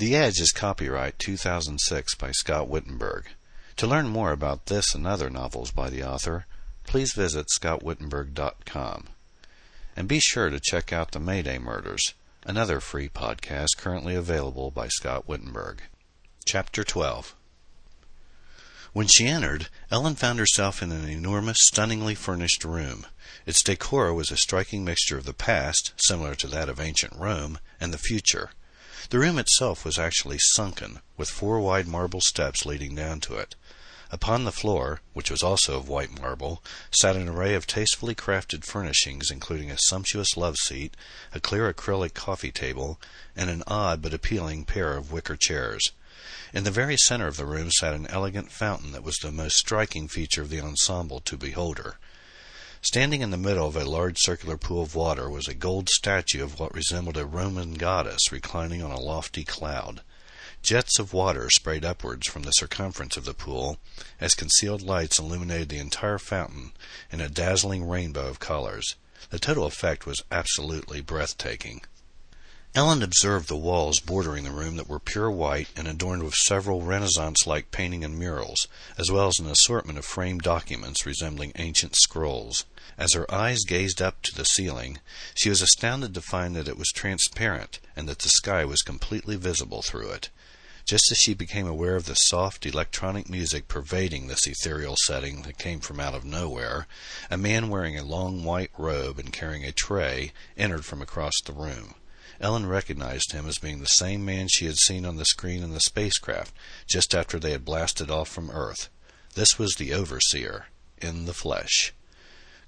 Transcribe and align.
The 0.00 0.16
Edge 0.16 0.40
is 0.40 0.50
copyright 0.50 1.18
2006 1.18 2.14
by 2.14 2.30
Scott 2.30 2.70
Wittenburg. 2.70 3.26
To 3.76 3.86
learn 3.86 4.08
more 4.08 4.32
about 4.32 4.64
this 4.64 4.94
and 4.94 5.06
other 5.06 5.28
novels 5.28 5.72
by 5.72 5.90
the 5.90 6.02
author, 6.02 6.46
please 6.84 7.12
visit 7.12 7.48
scottwittenburg.com. 7.54 9.08
And 9.94 10.08
be 10.08 10.18
sure 10.18 10.48
to 10.48 10.58
check 10.58 10.90
out 10.90 11.10
The 11.10 11.20
Mayday 11.20 11.58
Murders, 11.58 12.14
another 12.46 12.80
free 12.80 13.10
podcast 13.10 13.76
currently 13.76 14.14
available 14.14 14.70
by 14.70 14.88
Scott 14.88 15.28
Wittenburg. 15.28 15.82
Chapter 16.46 16.82
12 16.82 17.36
When 18.94 19.06
she 19.06 19.26
entered, 19.26 19.68
Ellen 19.90 20.14
found 20.14 20.38
herself 20.38 20.82
in 20.82 20.92
an 20.92 21.10
enormous, 21.10 21.58
stunningly 21.60 22.14
furnished 22.14 22.64
room. 22.64 23.06
Its 23.44 23.62
decor 23.62 24.14
was 24.14 24.30
a 24.30 24.38
striking 24.38 24.82
mixture 24.82 25.18
of 25.18 25.26
the 25.26 25.34
past, 25.34 25.92
similar 25.98 26.34
to 26.36 26.46
that 26.46 26.70
of 26.70 26.80
ancient 26.80 27.14
Rome, 27.16 27.58
and 27.78 27.92
the 27.92 27.98
future. 27.98 28.52
The 29.10 29.18
room 29.18 29.40
itself 29.40 29.84
was 29.84 29.98
actually 29.98 30.38
sunken, 30.38 31.00
with 31.16 31.28
four 31.28 31.58
wide 31.58 31.88
marble 31.88 32.20
steps 32.20 32.64
leading 32.64 32.94
down 32.94 33.18
to 33.22 33.38
it. 33.38 33.56
Upon 34.12 34.44
the 34.44 34.52
floor, 34.52 35.00
which 35.14 35.32
was 35.32 35.42
also 35.42 35.76
of 35.76 35.88
white 35.88 36.16
marble, 36.20 36.62
sat 36.92 37.16
an 37.16 37.28
array 37.28 37.56
of 37.56 37.66
tastefully 37.66 38.14
crafted 38.14 38.64
furnishings, 38.64 39.28
including 39.28 39.68
a 39.68 39.78
sumptuous 39.78 40.36
love 40.36 40.56
seat, 40.58 40.96
a 41.34 41.40
clear 41.40 41.72
acrylic 41.72 42.14
coffee 42.14 42.52
table, 42.52 43.00
and 43.34 43.50
an 43.50 43.64
odd 43.66 44.00
but 44.00 44.14
appealing 44.14 44.64
pair 44.64 44.96
of 44.96 45.10
wicker 45.10 45.36
chairs. 45.36 45.90
In 46.54 46.62
the 46.62 46.70
very 46.70 46.96
center 46.96 47.26
of 47.26 47.36
the 47.36 47.46
room 47.46 47.72
sat 47.72 47.94
an 47.94 48.06
elegant 48.06 48.52
fountain 48.52 48.92
that 48.92 49.02
was 49.02 49.16
the 49.16 49.32
most 49.32 49.56
striking 49.56 50.06
feature 50.06 50.42
of 50.42 50.50
the 50.50 50.60
ensemble 50.60 51.18
to 51.22 51.36
beholder. 51.36 51.98
Standing 52.82 53.20
in 53.20 53.30
the 53.30 53.36
middle 53.36 53.68
of 53.68 53.76
a 53.76 53.84
large 53.84 54.18
circular 54.18 54.56
pool 54.56 54.82
of 54.82 54.94
water 54.94 55.28
was 55.28 55.46
a 55.46 55.54
gold 55.54 55.90
statue 55.90 56.42
of 56.42 56.58
what 56.58 56.74
resembled 56.74 57.18
a 57.18 57.26
Roman 57.26 57.74
goddess 57.74 58.32
reclining 58.32 58.82
on 58.82 58.90
a 58.90 58.98
lofty 58.98 59.44
cloud. 59.44 60.00
Jets 60.62 60.98
of 60.98 61.12
water 61.12 61.50
sprayed 61.50 61.84
upwards 61.84 62.26
from 62.26 62.42
the 62.42 62.52
circumference 62.52 63.18
of 63.18 63.26
the 63.26 63.34
pool, 63.34 63.78
as 64.18 64.34
concealed 64.34 64.80
lights 64.80 65.18
illuminated 65.18 65.68
the 65.68 65.78
entire 65.78 66.18
fountain 66.18 66.72
in 67.12 67.20
a 67.20 67.28
dazzling 67.28 67.86
rainbow 67.86 68.26
of 68.26 68.38
colors. 68.38 68.94
The 69.28 69.38
total 69.38 69.66
effect 69.66 70.06
was 70.06 70.24
absolutely 70.32 71.02
breathtaking. 71.02 71.82
Ellen 72.72 73.02
observed 73.02 73.48
the 73.48 73.56
walls 73.56 73.98
bordering 73.98 74.44
the 74.44 74.52
room 74.52 74.76
that 74.76 74.88
were 74.88 75.00
pure 75.00 75.28
white 75.28 75.66
and 75.74 75.88
adorned 75.88 76.22
with 76.22 76.34
several 76.34 76.82
Renaissance 76.82 77.44
like 77.44 77.72
painting 77.72 78.04
and 78.04 78.16
murals, 78.16 78.68
as 78.96 79.10
well 79.10 79.26
as 79.26 79.40
an 79.40 79.48
assortment 79.48 79.98
of 79.98 80.04
framed 80.04 80.42
documents 80.42 81.04
resembling 81.04 81.50
ancient 81.56 81.96
scrolls. 81.96 82.64
As 82.96 83.12
her 83.12 83.28
eyes 83.28 83.64
gazed 83.66 84.00
up 84.00 84.22
to 84.22 84.32
the 84.36 84.44
ceiling, 84.44 85.00
she 85.34 85.48
was 85.48 85.60
astounded 85.60 86.14
to 86.14 86.20
find 86.20 86.54
that 86.54 86.68
it 86.68 86.78
was 86.78 86.92
transparent 86.94 87.80
and 87.96 88.08
that 88.08 88.20
the 88.20 88.28
sky 88.28 88.64
was 88.64 88.82
completely 88.82 89.34
visible 89.34 89.82
through 89.82 90.12
it. 90.12 90.28
Just 90.84 91.10
as 91.10 91.18
she 91.18 91.34
became 91.34 91.66
aware 91.66 91.96
of 91.96 92.06
the 92.06 92.14
soft 92.14 92.64
electronic 92.66 93.28
music 93.28 93.66
pervading 93.66 94.28
this 94.28 94.46
ethereal 94.46 94.94
setting 95.06 95.42
that 95.42 95.58
came 95.58 95.80
from 95.80 95.98
out 95.98 96.14
of 96.14 96.24
nowhere, 96.24 96.86
a 97.32 97.36
man 97.36 97.68
wearing 97.68 97.98
a 97.98 98.04
long 98.04 98.44
white 98.44 98.70
robe 98.78 99.18
and 99.18 99.32
carrying 99.32 99.64
a 99.64 99.72
tray 99.72 100.30
entered 100.56 100.84
from 100.84 101.02
across 101.02 101.34
the 101.44 101.52
room. 101.52 101.96
Ellen 102.40 102.66
recognized 102.66 103.32
him 103.32 103.46
as 103.46 103.58
being 103.58 103.80
the 103.80 103.86
same 103.86 104.24
man 104.24 104.48
she 104.48 104.64
had 104.66 104.78
seen 104.78 105.04
on 105.04 105.16
the 105.16 105.26
screen 105.26 105.62
in 105.62 105.70
the 105.70 105.80
spacecraft 105.80 106.54
just 106.86 107.14
after 107.14 107.38
they 107.38 107.50
had 107.50 107.64
blasted 107.64 108.10
off 108.10 108.28
from 108.28 108.50
Earth. 108.50 108.88
This 109.34 109.58
was 109.58 109.74
the 109.74 109.92
Overseer, 109.92 110.66
in 110.98 111.26
the 111.26 111.34
flesh. 111.34 111.92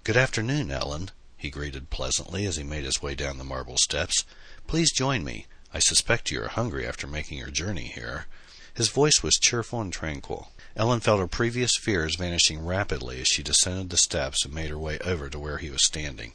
Good 0.05 0.17
afternoon, 0.17 0.71
Ellen, 0.71 1.11
he 1.37 1.49
greeted 1.49 1.91
pleasantly 1.91 2.45
as 2.45 2.57
he 2.57 2.63
made 2.63 2.85
his 2.85 3.01
way 3.01 3.15
down 3.15 3.39
the 3.39 3.45
marble 3.45 3.79
steps. 3.79 4.25
Please 4.67 4.93
join 4.93 5.25
me. 5.25 5.47
I 5.73 5.79
suspect 5.79 6.31
you 6.31 6.43
are 6.43 6.49
hungry 6.49 6.87
after 6.87 7.07
making 7.07 7.39
your 7.39 7.51
journey 7.51 7.87
here. 7.87 8.27
His 8.75 8.89
voice 8.89 9.23
was 9.23 9.35
cheerful 9.35 9.81
and 9.81 9.93
tranquil. 9.93 10.53
Ellen 10.77 11.01
felt 11.01 11.21
her 11.21 11.27
previous 11.27 11.73
fears 11.81 12.17
vanishing 12.17 12.65
rapidly 12.65 13.21
as 13.21 13.29
she 13.29 13.43
descended 13.43 13.91
the 13.91 13.97
steps 13.97 14.45
and 14.45 14.55
made 14.55 14.71
her 14.71 14.79
way 14.79 14.99
over 14.99 15.29
to 15.31 15.39
where 15.39 15.59
he 15.59 15.71
was 15.71 15.85
standing. 15.85 16.33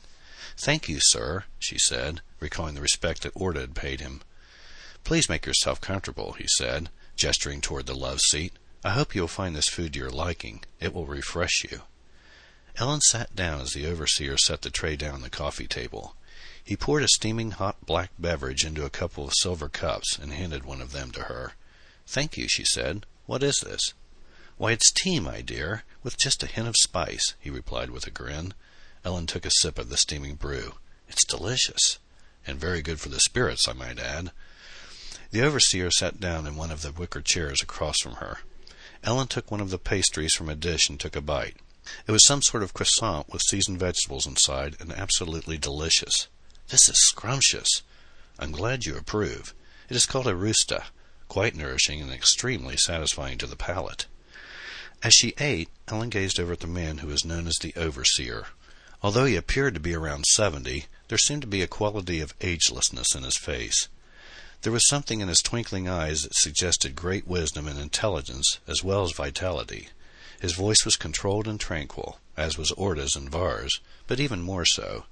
Thank 0.57 0.89
you, 0.89 0.97
sir, 0.99 1.43
she 1.59 1.77
said, 1.77 2.21
recalling 2.39 2.73
the 2.73 2.81
respect 2.81 3.21
that 3.21 3.35
Orda 3.35 3.61
had 3.61 3.75
paid 3.75 4.01
him. 4.01 4.21
Please 5.03 5.29
make 5.29 5.45
yourself 5.45 5.79
comfortable, 5.79 6.33
he 6.33 6.47
said, 6.57 6.89
gesturing 7.15 7.61
toward 7.61 7.85
the 7.85 7.95
love 7.95 8.19
seat. 8.21 8.53
I 8.83 8.89
hope 8.89 9.13
you 9.13 9.21
will 9.21 9.27
find 9.27 9.55
this 9.55 9.69
food 9.69 9.93
to 9.93 9.99
your 9.99 10.09
liking. 10.09 10.63
It 10.79 10.93
will 10.93 11.05
refresh 11.05 11.63
you. 11.63 11.81
Ellen 12.77 13.01
sat 13.01 13.35
down 13.35 13.61
as 13.61 13.73
the 13.73 13.85
overseer 13.85 14.37
set 14.37 14.63
the 14.63 14.69
tray 14.69 14.95
down 14.95 15.15
on 15.15 15.21
the 15.21 15.29
coffee 15.29 15.67
table. 15.67 16.15
He 16.63 16.75
poured 16.75 17.03
a 17.03 17.07
steaming 17.07 17.51
hot 17.51 17.85
black 17.85 18.11
beverage 18.19 18.65
into 18.65 18.83
a 18.83 18.89
couple 18.89 19.25
of 19.25 19.33
silver 19.37 19.69
cups 19.69 20.17
and 20.17 20.33
handed 20.33 20.65
one 20.65 20.81
of 20.81 20.91
them 20.91 21.11
to 21.11 21.23
her. 21.23 21.53
Thank 22.05 22.35
you, 22.35 22.47
she 22.47 22.65
said. 22.65 23.05
What 23.25 23.43
is 23.43 23.59
this? 23.59 23.93
Why, 24.57 24.71
it's 24.71 24.91
tea, 24.91 25.19
my 25.19 25.41
dear, 25.41 25.83
with 26.03 26.17
just 26.17 26.43
a 26.43 26.47
hint 26.47 26.67
of 26.67 26.75
spice, 26.77 27.35
he 27.39 27.49
replied 27.49 27.91
with 27.91 28.07
a 28.07 28.11
grin. 28.11 28.53
Ellen 29.07 29.25
took 29.25 29.45
a 29.45 29.51
sip 29.61 29.79
of 29.79 29.87
the 29.87 29.95
steaming 29.95 30.35
brew. 30.35 30.73
It's 31.07 31.23
delicious, 31.23 31.97
and 32.45 32.59
very 32.59 32.81
good 32.81 32.99
for 32.99 33.07
the 33.07 33.21
spirits, 33.21 33.65
I 33.65 33.71
might 33.71 33.99
add. 33.99 34.33
The 35.31 35.43
overseer 35.43 35.91
sat 35.91 36.19
down 36.19 36.45
in 36.45 36.57
one 36.57 36.71
of 36.71 36.81
the 36.81 36.91
wicker 36.91 37.21
chairs 37.21 37.61
across 37.61 37.95
from 38.01 38.15
her. 38.15 38.39
Ellen 39.05 39.27
took 39.27 39.49
one 39.49 39.61
of 39.61 39.69
the 39.69 39.77
pastries 39.77 40.35
from 40.35 40.49
a 40.49 40.55
dish 40.55 40.89
and 40.89 40.99
took 40.99 41.15
a 41.15 41.21
bite. 41.21 41.55
It 42.05 42.11
was 42.11 42.25
some 42.25 42.41
sort 42.41 42.63
of 42.63 42.73
croissant 42.73 43.31
with 43.31 43.43
seasoned 43.43 43.79
vegetables 43.79 44.27
inside, 44.27 44.75
and 44.81 44.91
absolutely 44.91 45.57
delicious. 45.57 46.27
This 46.67 46.89
is 46.89 47.07
scrumptious. 47.07 47.83
I'm 48.37 48.51
glad 48.51 48.85
you 48.85 48.97
approve. 48.97 49.53
It 49.89 49.95
is 49.95 50.05
called 50.05 50.27
a 50.27 50.33
rusta, 50.33 50.83
quite 51.29 51.55
nourishing 51.55 52.01
and 52.01 52.11
extremely 52.11 52.75
satisfying 52.75 53.37
to 53.37 53.47
the 53.47 53.55
palate. 53.55 54.05
As 55.01 55.13
she 55.13 55.33
ate, 55.37 55.69
Ellen 55.87 56.09
gazed 56.09 56.41
over 56.41 56.51
at 56.51 56.59
the 56.59 56.67
man 56.67 56.97
who 56.97 57.07
was 57.07 57.23
known 57.23 57.47
as 57.47 57.55
the 57.61 57.73
overseer. 57.77 58.47
Although 59.03 59.25
he 59.25 59.35
appeared 59.35 59.75
to 59.75 59.79
be 59.79 59.93
around 59.93 60.25
seventy, 60.25 60.87
there 61.07 61.17
seemed 61.17 61.41
to 61.41 61.47
be 61.47 61.61
a 61.61 61.67
quality 61.67 62.19
of 62.19 62.33
agelessness 62.39 63.15
in 63.15 63.23
his 63.23 63.37
face. 63.37 63.87
There 64.63 64.73
was 64.73 64.87
something 64.87 65.21
in 65.21 65.27
his 65.27 65.41
twinkling 65.41 65.87
eyes 65.87 66.23
that 66.23 66.33
suggested 66.33 66.95
great 66.95 67.27
wisdom 67.27 67.67
and 67.67 67.79
intelligence 67.79 68.57
as 68.67 68.83
well 68.83 69.03
as 69.03 69.11
vitality. 69.11 69.89
His 70.39 70.53
voice 70.53 70.83
was 70.83 70.95
controlled 70.95 71.47
and 71.47 71.59
tranquil, 71.59 72.19
as 72.35 72.57
was 72.57 72.71
Orda's 72.71 73.15
and 73.15 73.29
Var's, 73.29 73.79
but 74.07 74.19
even 74.19 74.41
more 74.41 74.65
so. 74.65 75.05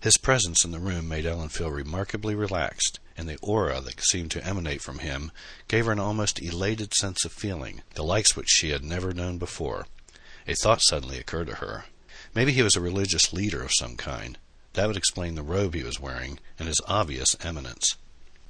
His 0.00 0.16
presence 0.16 0.64
in 0.64 0.70
the 0.70 0.78
room 0.78 1.06
made 1.08 1.26
Ellen 1.26 1.50
feel 1.50 1.70
remarkably 1.70 2.34
relaxed, 2.34 3.00
and 3.16 3.28
the 3.28 3.38
aura 3.42 3.80
that 3.82 4.02
seemed 4.02 4.30
to 4.32 4.44
emanate 4.46 4.82
from 4.82 5.00
him 5.00 5.30
gave 5.68 5.86
her 5.86 5.92
an 5.92 5.98
almost 5.98 6.40
elated 6.40 6.94
sense 6.94 7.24
of 7.24 7.32
feeling, 7.32 7.82
the 7.94 8.02
likes 8.02 8.34
which 8.34 8.48
she 8.48 8.70
had 8.70 8.84
never 8.84 9.12
known 9.12 9.38
before. 9.38 9.86
A 10.46 10.54
thought 10.54 10.80
suddenly 10.82 11.18
occurred 11.18 11.48
to 11.48 11.56
her. 11.56 11.84
Maybe 12.36 12.52
he 12.52 12.62
was 12.62 12.76
a 12.76 12.82
religious 12.82 13.32
leader 13.32 13.62
of 13.62 13.72
some 13.72 13.96
kind. 13.96 14.36
That 14.74 14.88
would 14.88 14.96
explain 14.98 15.36
the 15.36 15.42
robe 15.42 15.72
he 15.72 15.82
was 15.82 15.98
wearing 15.98 16.38
and 16.58 16.68
his 16.68 16.82
obvious 16.86 17.34
eminence. 17.42 17.96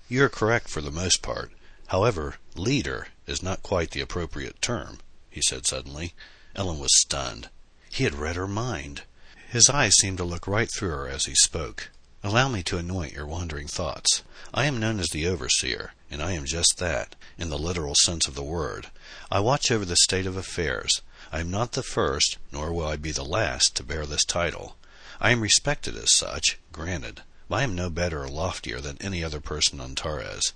You 0.08 0.24
are 0.24 0.28
correct 0.28 0.68
for 0.68 0.80
the 0.80 0.90
most 0.90 1.22
part. 1.22 1.52
However, 1.86 2.34
leader 2.56 3.06
is 3.28 3.44
not 3.44 3.62
quite 3.62 3.92
the 3.92 4.00
appropriate 4.00 4.60
term, 4.60 4.98
he 5.30 5.40
said 5.40 5.68
suddenly. 5.68 6.14
Ellen 6.56 6.80
was 6.80 7.00
stunned. 7.00 7.48
He 7.88 8.02
had 8.02 8.16
read 8.16 8.34
her 8.34 8.48
mind. 8.48 9.02
His 9.50 9.70
eyes 9.70 9.94
seemed 9.94 10.18
to 10.18 10.24
look 10.24 10.48
right 10.48 10.68
through 10.68 10.90
her 10.90 11.08
as 11.08 11.26
he 11.26 11.36
spoke. 11.36 11.90
Allow 12.24 12.48
me 12.48 12.64
to 12.64 12.78
anoint 12.78 13.12
your 13.12 13.26
wandering 13.26 13.68
thoughts. 13.68 14.24
I 14.52 14.64
am 14.64 14.80
known 14.80 14.98
as 14.98 15.10
the 15.10 15.28
overseer, 15.28 15.92
and 16.10 16.20
I 16.20 16.32
am 16.32 16.44
just 16.44 16.78
that, 16.78 17.14
in 17.38 17.50
the 17.50 17.58
literal 17.58 17.94
sense 18.02 18.26
of 18.26 18.34
the 18.34 18.42
word. 18.42 18.88
I 19.30 19.38
watch 19.38 19.70
over 19.70 19.84
the 19.84 19.94
state 19.94 20.26
of 20.26 20.36
affairs. 20.36 21.02
I 21.36 21.40
am 21.40 21.50
not 21.50 21.72
the 21.72 21.82
first, 21.82 22.38
nor 22.50 22.72
will 22.72 22.86
I 22.86 22.96
be 22.96 23.12
the 23.12 23.22
last, 23.22 23.74
to 23.74 23.82
bear 23.82 24.06
this 24.06 24.24
title. 24.24 24.78
I 25.20 25.32
am 25.32 25.42
respected 25.42 25.94
as 25.94 26.16
such, 26.16 26.56
granted, 26.72 27.24
but 27.46 27.56
I 27.56 27.62
am 27.62 27.74
no 27.74 27.90
better 27.90 28.22
or 28.22 28.28
loftier 28.30 28.80
than 28.80 28.96
any 29.02 29.22
other 29.22 29.38
person 29.38 29.78
on 29.78 29.94
Torres. 29.94 30.54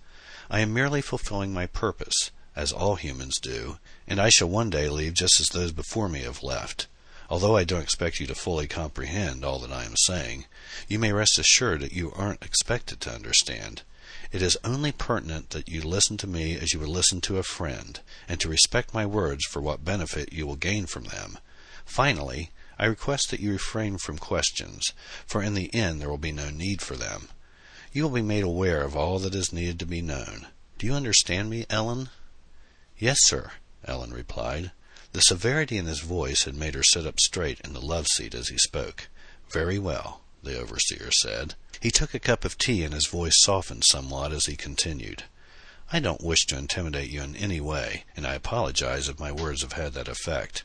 I 0.48 0.60
am 0.60 0.72
merely 0.72 1.02
fulfilling 1.02 1.52
my 1.52 1.66
purpose, 1.66 2.30
as 2.56 2.72
all 2.72 2.96
humans 2.96 3.38
do, 3.38 3.78
and 4.06 4.18
I 4.18 4.30
shall 4.30 4.48
one 4.48 4.70
day 4.70 4.88
leave 4.88 5.12
just 5.12 5.38
as 5.38 5.50
those 5.50 5.70
before 5.70 6.08
me 6.08 6.20
have 6.20 6.42
left. 6.42 6.86
Although 7.28 7.58
I 7.58 7.64
don't 7.64 7.82
expect 7.82 8.18
you 8.18 8.26
to 8.28 8.34
fully 8.34 8.66
comprehend 8.66 9.44
all 9.44 9.58
that 9.58 9.70
I 9.70 9.84
am 9.84 9.96
saying, 9.98 10.46
you 10.88 10.98
may 10.98 11.12
rest 11.12 11.38
assured 11.38 11.82
that 11.82 11.92
you 11.92 12.10
aren't 12.16 12.42
expected 12.42 13.02
to 13.02 13.14
understand. 13.14 13.82
It 14.32 14.42
is 14.42 14.56
only 14.62 14.92
pertinent 14.92 15.50
that 15.50 15.68
you 15.68 15.82
listen 15.82 16.16
to 16.18 16.26
me 16.26 16.56
as 16.56 16.72
you 16.72 16.78
would 16.80 16.88
listen 16.88 17.20
to 17.22 17.38
a 17.38 17.42
friend, 17.42 17.98
and 18.28 18.38
to 18.40 18.48
respect 18.48 18.94
my 18.94 19.04
words 19.04 19.44
for 19.44 19.60
what 19.60 19.84
benefit 19.84 20.32
you 20.32 20.46
will 20.46 20.56
gain 20.56 20.86
from 20.86 21.04
them. 21.04 21.38
Finally, 21.84 22.50
I 22.78 22.86
request 22.86 23.30
that 23.30 23.40
you 23.40 23.52
refrain 23.52 23.98
from 23.98 24.18
questions, 24.18 24.92
for 25.26 25.42
in 25.42 25.54
the 25.54 25.74
end 25.74 26.00
there 26.00 26.08
will 26.08 26.16
be 26.16 26.32
no 26.32 26.48
need 26.48 26.80
for 26.80 26.94
them. 26.96 27.28
You 27.92 28.04
will 28.04 28.10
be 28.10 28.22
made 28.22 28.44
aware 28.44 28.82
of 28.82 28.96
all 28.96 29.18
that 29.18 29.34
is 29.34 29.52
needed 29.52 29.80
to 29.80 29.86
be 29.86 30.00
known. 30.00 30.46
Do 30.78 30.86
you 30.86 30.94
understand 30.94 31.50
me, 31.50 31.66
Ellen? 31.68 32.08
Yes, 32.96 33.18
sir, 33.22 33.50
Ellen 33.84 34.12
replied. 34.12 34.70
The 35.12 35.22
severity 35.22 35.76
in 35.76 35.86
his 35.86 36.00
voice 36.00 36.44
had 36.44 36.54
made 36.54 36.74
her 36.74 36.84
sit 36.84 37.04
up 37.04 37.18
straight 37.18 37.60
in 37.60 37.72
the 37.72 37.80
love 37.80 38.06
seat 38.06 38.34
as 38.34 38.48
he 38.48 38.58
spoke. 38.58 39.08
Very 39.50 39.78
well, 39.78 40.22
the 40.42 40.58
overseer 40.58 41.10
said. 41.10 41.54
He 41.80 41.90
took 41.90 42.14
a 42.14 42.18
cup 42.18 42.44
of 42.44 42.58
tea 42.58 42.82
and 42.84 42.94
his 42.94 43.06
voice 43.06 43.40
softened 43.40 43.84
somewhat 43.84 44.32
as 44.32 44.46
he 44.46 44.56
continued. 44.56 45.24
I 45.92 45.98
don't 45.98 46.22
wish 46.22 46.46
to 46.46 46.56
intimidate 46.56 47.10
you 47.10 47.20
in 47.20 47.34
any 47.34 47.60
way, 47.60 48.04
and 48.16 48.24
I 48.24 48.34
apologize 48.34 49.08
if 49.08 49.18
my 49.18 49.32
words 49.32 49.62
have 49.62 49.72
had 49.72 49.92
that 49.94 50.06
effect. 50.06 50.62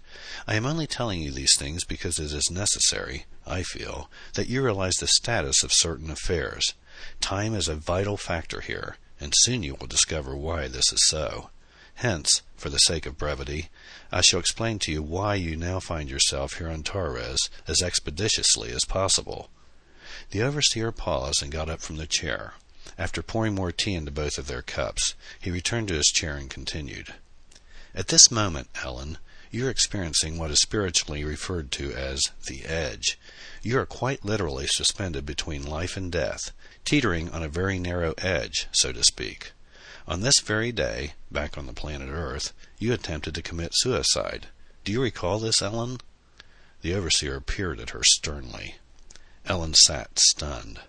I 0.48 0.54
am 0.54 0.68
only 0.68 0.86
telling 0.86 1.22
you 1.22 1.32
these 1.32 1.58
things 1.58 1.84
because 1.84 2.20
it 2.20 2.32
is 2.32 2.52
necessary, 2.52 3.26
I 3.48 3.64
feel, 3.64 4.10
that 4.36 4.48
you 4.48 4.62
realize 4.62 4.98
the 4.98 5.08
status 5.08 5.64
of 5.64 5.74
certain 5.74 6.12
affairs. 6.12 6.76
Time 7.22 7.56
is 7.56 7.68
a 7.68 7.76
vital 7.76 8.18
factor 8.18 8.62
here, 8.62 8.98
and 9.20 9.34
soon 9.36 9.64
you 9.64 9.76
will 9.80 9.88
discover 9.88 10.36
why 10.36 10.68
this 10.68 10.94
is 10.94 11.08
so. 11.08 11.50
Hence, 11.96 12.44
for 12.56 12.70
the 12.70 12.78
sake 12.78 13.08
of 13.08 13.18
brevity, 13.18 13.70
I 14.12 14.22
shall 14.22 14.40
explain 14.40 14.78
to 14.80 14.92
you 14.92 15.02
why 15.02 15.36
you 15.36 15.56
now 15.56 15.80
find 15.80 16.08
yourself 16.08 16.60
here 16.60 16.70
on 16.70 16.84
Torres 16.84 17.50
as 17.68 17.82
expeditiously 17.82 18.72
as 18.72 18.86
possible. 18.86 19.50
The 20.32 20.42
overseer 20.42 20.92
paused 20.92 21.42
and 21.42 21.52
got 21.52 21.70
up 21.70 21.82
from 21.82 21.98
the 21.98 22.08
chair. 22.08 22.54
After 22.98 23.22
pouring 23.22 23.56
more 23.56 23.72
tea 23.72 23.94
into 23.94 24.12
both 24.12 24.38
of 24.38 24.48
their 24.48 24.62
cups, 24.62 25.16
he 25.40 25.52
returned 25.52 25.88
to 25.90 25.96
his 25.96 26.08
chair 26.08 26.38
and 26.38 26.50
continued. 26.50 27.14
At 27.94 28.08
this 28.08 28.32
moment, 28.32 28.70
Ellen, 28.84 29.18
you 29.52 29.68
are 29.68 29.70
experiencing 29.70 30.38
what 30.38 30.52
is 30.52 30.62
spiritually 30.62 31.24
referred 31.24 31.72
to 31.74 31.94
as 31.94 32.22
the 32.48 32.66
edge. 32.66 33.18
You 33.62 33.80
are 33.80 33.86
quite 33.86 34.26
literally 34.26 34.68
suspended 34.68 35.26
between 35.26 35.64
life 35.66 35.96
and 35.96 36.12
death, 36.12 36.52
teetering 36.84 37.30
on 37.30 37.42
a 37.42 37.48
very 37.48 37.80
narrow 37.80 38.14
edge, 38.18 38.68
so 38.72 38.92
to 38.92 39.04
speak. 39.04 39.54
On 40.08 40.22
this 40.22 40.40
very 40.40 40.72
day, 40.72 41.14
back 41.32 41.58
on 41.58 41.66
the 41.66 41.74
planet 41.74 42.10
Earth, 42.12 42.54
you 42.78 42.94
attempted 42.94 43.34
to 43.36 43.42
commit 43.42 43.72
suicide. 43.74 44.48
Do 44.84 44.92
you 44.92 45.02
recall 45.02 45.40
this, 45.40 45.62
Ellen? 45.62 46.00
The 46.82 46.94
overseer 46.94 47.40
peered 47.40 47.80
at 47.80 47.92
her 47.92 48.04
sternly. 48.04 48.76
Ellen 49.48 49.76
sat 49.76 50.18
stunned. 50.18 50.80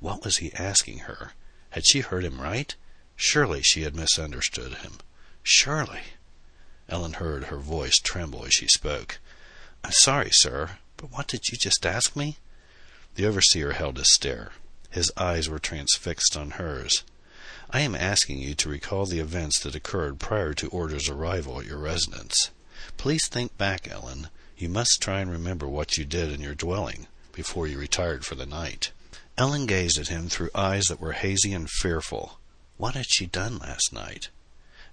What 0.00 0.24
was 0.24 0.38
he 0.38 0.50
asking 0.54 1.00
her? 1.00 1.32
Had 1.70 1.86
she 1.86 2.00
heard 2.00 2.24
him 2.24 2.40
right? 2.40 2.74
Surely 3.14 3.60
she 3.60 3.82
had 3.82 3.94
misunderstood 3.94 4.76
him. 4.76 5.00
Surely. 5.42 6.00
Ellen 6.88 7.14
heard 7.14 7.44
her 7.44 7.58
voice 7.58 7.96
tremble 7.96 8.46
as 8.46 8.54
she 8.54 8.68
spoke. 8.68 9.18
I'm 9.84 9.92
sorry, 9.92 10.30
sir, 10.32 10.78
but 10.96 11.12
what 11.12 11.28
did 11.28 11.48
you 11.48 11.58
just 11.58 11.84
ask 11.84 12.16
me? 12.16 12.38
The 13.16 13.26
overseer 13.26 13.72
held 13.72 13.98
his 13.98 14.12
stare. 14.14 14.52
His 14.88 15.12
eyes 15.18 15.50
were 15.50 15.58
transfixed 15.58 16.38
on 16.38 16.52
hers. 16.52 17.02
I 17.68 17.80
am 17.80 17.94
asking 17.94 18.38
you 18.38 18.54
to 18.54 18.70
recall 18.70 19.04
the 19.04 19.20
events 19.20 19.60
that 19.60 19.74
occurred 19.74 20.18
prior 20.18 20.54
to 20.54 20.68
Orda's 20.68 21.10
arrival 21.10 21.60
at 21.60 21.66
your 21.66 21.78
residence. 21.78 22.50
Please 22.96 23.28
think 23.28 23.58
back, 23.58 23.86
Ellen. 23.86 24.28
You 24.56 24.70
must 24.70 25.02
try 25.02 25.20
and 25.20 25.30
remember 25.30 25.68
what 25.68 25.98
you 25.98 26.06
did 26.06 26.32
in 26.32 26.40
your 26.40 26.54
dwelling 26.54 27.08
before 27.36 27.66
he 27.66 27.76
retired 27.76 28.24
for 28.24 28.34
the 28.34 28.46
night. 28.46 28.90
Ellen 29.36 29.66
gazed 29.66 29.98
at 29.98 30.08
him 30.08 30.30
through 30.30 30.48
eyes 30.54 30.86
that 30.86 30.98
were 30.98 31.12
hazy 31.12 31.52
and 31.52 31.68
fearful. 31.68 32.40
What 32.78 32.94
had 32.94 33.04
she 33.06 33.26
done 33.26 33.58
last 33.58 33.92
night? 33.92 34.30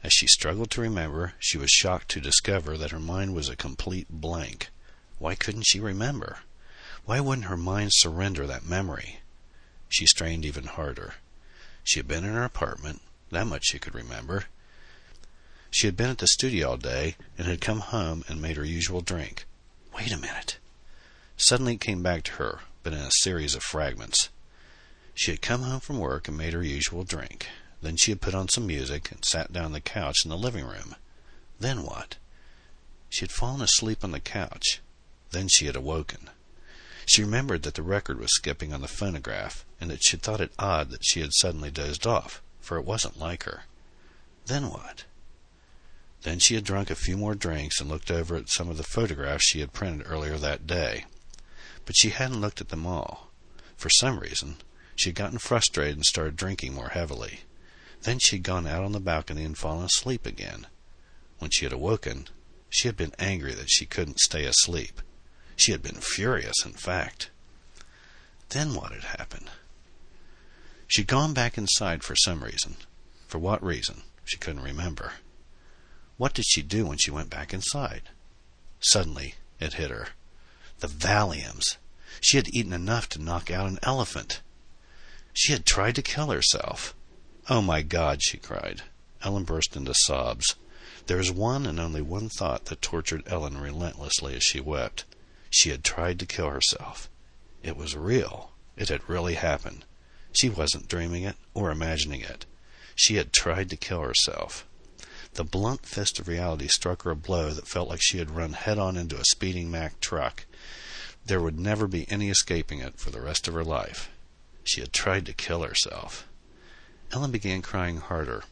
As 0.04 0.12
she 0.12 0.28
struggled 0.28 0.70
to 0.72 0.82
remember, 0.82 1.36
she 1.40 1.58
was 1.58 1.72
shocked 1.72 2.10
to 2.10 2.20
discover 2.20 2.78
that 2.78 2.92
her 2.92 3.00
mind 3.00 3.34
was 3.34 3.48
a 3.48 3.56
complete 3.56 4.08
blank. 4.10 4.70
Why 5.20 5.36
couldn't 5.36 5.68
she 5.68 5.80
remember? 5.80 6.40
Why 7.06 7.22
wouldn't 7.22 7.48
her 7.48 7.56
mind 7.56 7.92
surrender 7.94 8.46
that 8.46 8.66
memory? 8.66 9.20
She 9.88 10.06
strained 10.06 10.44
even 10.44 10.66
harder. 10.66 11.16
She 11.86 12.00
had 12.00 12.10
been 12.10 12.26
in 12.26 12.34
her 12.34 12.44
apartment, 12.44 13.02
that 13.32 13.48
much 13.48 13.68
she 13.68 13.80
could 13.80 13.96
remember. 13.96 14.46
She 15.72 15.88
had 15.88 15.96
been 15.96 16.10
at 16.10 16.18
the 16.18 16.28
studio 16.28 16.72
all 16.72 16.78
day 16.78 17.16
and 17.38 17.48
had 17.48 17.62
come 17.62 17.80
home 17.80 18.26
and 18.28 18.42
made 18.42 18.58
her 18.58 18.66
usual 18.66 19.00
drink. 19.00 19.46
Wait 19.96 20.12
a 20.12 20.18
minute. 20.18 20.58
Suddenly 21.38 21.74
it 21.74 21.82
came 21.82 22.02
back 22.02 22.24
to 22.24 22.32
her, 22.34 22.60
but 22.84 22.94
in 22.94 23.00
a 23.00 23.12
series 23.12 23.56
of 23.56 23.64
fragments. 23.64 24.30
She 25.14 25.32
had 25.32 25.42
come 25.42 25.64
home 25.64 25.80
from 25.80 26.00
work 26.00 26.28
and 26.28 26.38
made 26.38 26.54
her 26.54 26.64
usual 26.64 27.04
drink. 27.04 27.48
Then 27.82 27.98
she 27.98 28.12
had 28.12 28.22
put 28.22 28.34
on 28.34 28.48
some 28.48 28.66
music 28.66 29.12
and 29.12 29.26
sat 29.26 29.52
down 29.52 29.66
on 29.66 29.72
the 29.74 29.82
couch 29.82 30.20
in 30.24 30.30
the 30.30 30.38
living 30.38 30.66
room. 30.66 30.96
Then 31.60 31.84
what? 31.84 32.16
She 33.10 33.22
had 33.22 33.32
fallen 33.32 33.62
asleep 33.62 34.04
on 34.04 34.12
the 34.12 34.20
couch. 34.20 34.80
Then 35.32 35.48
she 35.50 35.66
had 35.66 35.76
awoken. 35.76 36.30
She 37.06 37.24
remembered 37.24 37.64
that 37.64 37.74
the 37.74 37.84
record 37.84 38.20
was 38.20 38.34
skipping 38.34 38.72
on 38.74 38.82
the 38.82 38.88
phonograph, 38.88 39.66
and 39.82 39.92
that 39.92 40.04
she 40.04 40.18
thought 40.18 40.40
it 40.40 40.54
odd 40.58 40.90
that 40.92 41.04
she 41.04 41.20
had 41.20 41.34
suddenly 41.34 41.70
dozed 41.70 42.08
off, 42.08 42.42
for 42.62 42.78
it 42.78 42.86
wasn't 42.86 43.20
like 43.20 43.44
her. 43.44 43.64
Then 44.46 44.70
what? 44.70 45.04
Then 46.22 46.40
she 46.40 46.56
had 46.56 46.64
drunk 46.64 46.90
a 46.90 46.96
few 46.96 47.18
more 47.18 47.36
drinks 47.36 47.82
and 47.82 47.90
looked 47.90 48.10
over 48.10 48.38
at 48.38 48.50
some 48.50 48.70
of 48.70 48.78
the 48.78 48.84
photographs 48.84 49.44
she 49.44 49.60
had 49.60 49.74
printed 49.74 50.08
earlier 50.08 50.38
that 50.38 50.66
day. 50.66 51.06
But 51.86 51.96
she 51.98 52.10
hadn't 52.10 52.42
looked 52.42 52.62
at 52.62 52.70
them 52.70 52.86
all. 52.86 53.30
For 53.76 53.90
some 53.90 54.20
reason, 54.20 54.58
she 54.96 55.10
had 55.10 55.16
gotten 55.16 55.40
frustrated 55.40 55.96
and 55.96 56.06
started 56.06 56.36
drinking 56.36 56.74
more 56.74 56.90
heavily. 56.90 57.42
Then 58.04 58.20
she 58.20 58.38
had 58.38 58.44
gone 58.44 58.68
out 58.68 58.84
on 58.84 58.92
the 58.92 59.00
balcony 59.00 59.44
and 59.44 59.58
fallen 59.58 59.86
asleep 59.86 60.26
again. 60.26 60.68
When 61.40 61.52
she 61.52 61.66
had 61.66 61.74
awoken, 61.74 62.28
she 62.70 62.88
had 62.88 62.98
been 62.98 63.14
angry 63.20 63.54
that 63.54 63.70
she 63.70 63.86
couldn't 63.86 64.20
stay 64.20 64.46
asleep. 64.46 65.02
She 65.56 65.72
had 65.72 65.82
been 65.82 66.02
furious, 66.02 66.66
in 66.66 66.74
fact. 66.74 67.30
Then 68.50 68.76
what 68.76 68.92
had 68.92 69.04
happened? 69.04 69.50
She'd 70.88 71.08
gone 71.08 71.34
back 71.34 71.58
inside 71.58 72.04
for 72.04 72.16
some 72.16 72.44
reason. 72.44 72.76
For 73.28 73.40
what 73.40 73.64
reason, 73.64 74.04
she 74.26 74.38
couldn't 74.38 74.64
remember. 74.64 75.14
What 76.18 76.34
did 76.34 76.46
she 76.46 76.62
do 76.62 76.86
when 76.86 76.98
she 76.98 77.12
went 77.12 77.30
back 77.30 77.54
inside? 77.54 78.04
Suddenly, 78.80 79.36
it 79.60 79.74
hit 79.74 79.90
her. 79.90 80.10
The 80.84 80.90
Valiums! 80.90 81.78
She 82.20 82.36
had 82.36 82.54
eaten 82.54 82.74
enough 82.74 83.08
to 83.10 83.22
knock 83.22 83.50
out 83.50 83.70
an 83.70 83.80
elephant. 83.84 84.42
She 85.32 85.54
had 85.54 85.66
tried 85.66 85.96
to 85.96 86.02
kill 86.02 86.30
herself. 86.30 86.94
Oh, 87.50 87.62
my 87.62 87.84
God, 87.84 88.22
she 88.22 88.38
cried. 88.38 88.82
Ellen 89.22 89.46
burst 89.46 89.78
into 89.78 89.94
sobs. 89.96 90.56
There 91.08 91.16
was 91.16 91.32
one 91.32 91.66
and 91.66 91.80
only 91.80 92.02
one 92.02 92.28
thought 92.28 92.66
that 92.66 92.82
tortured 92.82 93.24
Ellen 93.28 93.60
relentlessly 93.60 94.36
as 94.36 94.44
she 94.44 94.60
wept. 94.60 95.06
She 95.50 95.70
had 95.70 95.86
tried 95.86 96.20
to 96.20 96.26
kill 96.26 96.50
herself. 96.50 97.10
It 97.64 97.78
was 97.78 97.96
real. 97.96 98.52
It 98.76 98.90
had 98.90 99.08
really 99.08 99.36
happened. 99.36 99.86
She 100.34 100.50
wasn't 100.50 100.90
dreaming 100.90 101.24
it 101.24 101.38
or 101.54 101.72
imagining 101.72 102.20
it. 102.20 102.46
She 102.94 103.16
had 103.16 103.32
tried 103.32 103.70
to 103.70 103.78
kill 103.78 104.02
herself. 104.02 104.68
The 105.36 105.44
blunt 105.44 105.86
fist 105.86 106.20
of 106.20 106.28
reality 106.28 106.68
struck 106.68 107.04
her 107.04 107.12
a 107.12 107.16
blow 107.16 107.52
that 107.52 107.68
felt 107.68 107.90
like 107.90 108.02
she 108.02 108.20
had 108.20 108.36
run 108.36 108.54
head 108.54 108.78
on 108.78 108.98
into 108.98 109.20
a 109.20 109.26
speeding 109.26 109.72
Mack 109.72 110.00
truck. 110.00 110.46
There 111.26 111.42
would 111.42 111.60
never 111.60 111.88
be 111.88 112.10
any 112.10 112.30
escaping 112.30 112.80
it 112.80 113.00
for 113.00 113.10
the 113.10 113.22
rest 113.22 113.48
of 113.48 113.54
her 113.56 113.64
life. 113.64 114.12
She 114.64 114.82
had 114.82 114.94
tried 114.94 115.26
to 115.26 115.34
kill 115.34 115.64
herself. 115.64 116.28
Ellen 117.12 117.32
began 117.32 117.62
crying 117.62 117.98
harder. 117.98 118.44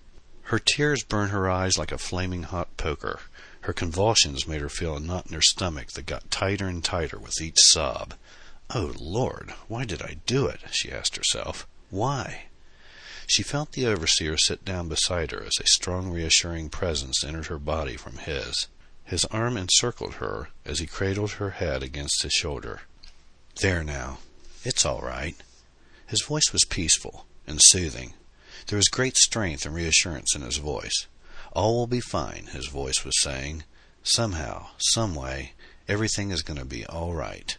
Her 0.44 0.60
tears 0.60 1.04
burned 1.04 1.32
her 1.32 1.50
eyes 1.50 1.78
like 1.78 1.92
a 1.92 1.98
flaming 1.98 2.44
hot 2.44 2.76
poker. 2.78 3.20
Her 3.62 3.74
convulsions 3.74 4.48
made 4.48 4.62
her 4.62 4.70
feel 4.70 4.96
a 4.96 5.00
knot 5.00 5.28
in 5.28 5.34
her 5.34 5.42
stomach 5.42 5.92
that 5.92 6.08
got 6.08 6.32
tighter 6.32 6.68
and 6.68 6.84
tighter 6.84 7.20
with 7.20 7.40
each 7.42 7.58
sob. 7.60 8.16
Oh, 8.74 8.94
Lord, 8.98 9.54
why 9.68 9.86
did 9.86 10.02
I 10.02 10.18
do 10.26 10.48
it? 10.48 10.62
she 10.72 10.92
asked 10.92 11.16
herself. 11.16 11.68
Why? 11.90 12.46
She 13.28 13.44
felt 13.44 13.72
the 13.74 13.86
overseer 13.86 14.38
sit 14.38 14.66
down 14.66 14.90
beside 14.90 15.32
her 15.32 15.44
as 15.44 15.58
a 15.60 15.68
strong, 15.68 16.12
reassuring 16.12 16.70
presence 16.70 17.24
entered 17.24 17.48
her 17.48 17.60
body 17.60 17.96
from 17.96 18.18
his. 18.18 18.68
His 19.04 19.26
arm 19.26 19.58
encircled 19.58 20.16
her 20.16 20.50
as 20.66 20.80
he 20.80 20.88
cradled 20.88 21.32
her 21.34 21.52
head 21.52 21.84
against 21.84 22.24
his 22.24 22.34
shoulder. 22.34 22.82
There 23.62 23.84
now. 23.84 24.20
It's 24.64 24.86
all 24.86 25.02
right. 25.02 25.36
His 26.08 26.24
voice 26.24 26.54
was 26.54 26.66
peaceful 26.66 27.26
and 27.48 27.60
soothing. 27.62 28.14
There 28.68 28.78
was 28.78 28.88
great 28.88 29.18
strength 29.18 29.66
and 29.66 29.74
reassurance 29.76 30.36
in 30.36 30.42
his 30.42 30.58
voice. 30.58 31.08
All 31.54 31.76
will 31.76 31.88
be 31.88 32.00
fine, 32.00 32.48
his 32.54 32.68
voice 32.68 33.04
was 33.04 33.22
saying. 33.22 33.64
Somehow, 34.04 34.68
some 34.78 35.16
way, 35.16 35.54
everything 35.88 36.32
is 36.32 36.42
going 36.42 36.60
to 36.60 36.66
be 36.66 36.86
all 36.86 37.14
right. 37.14 37.58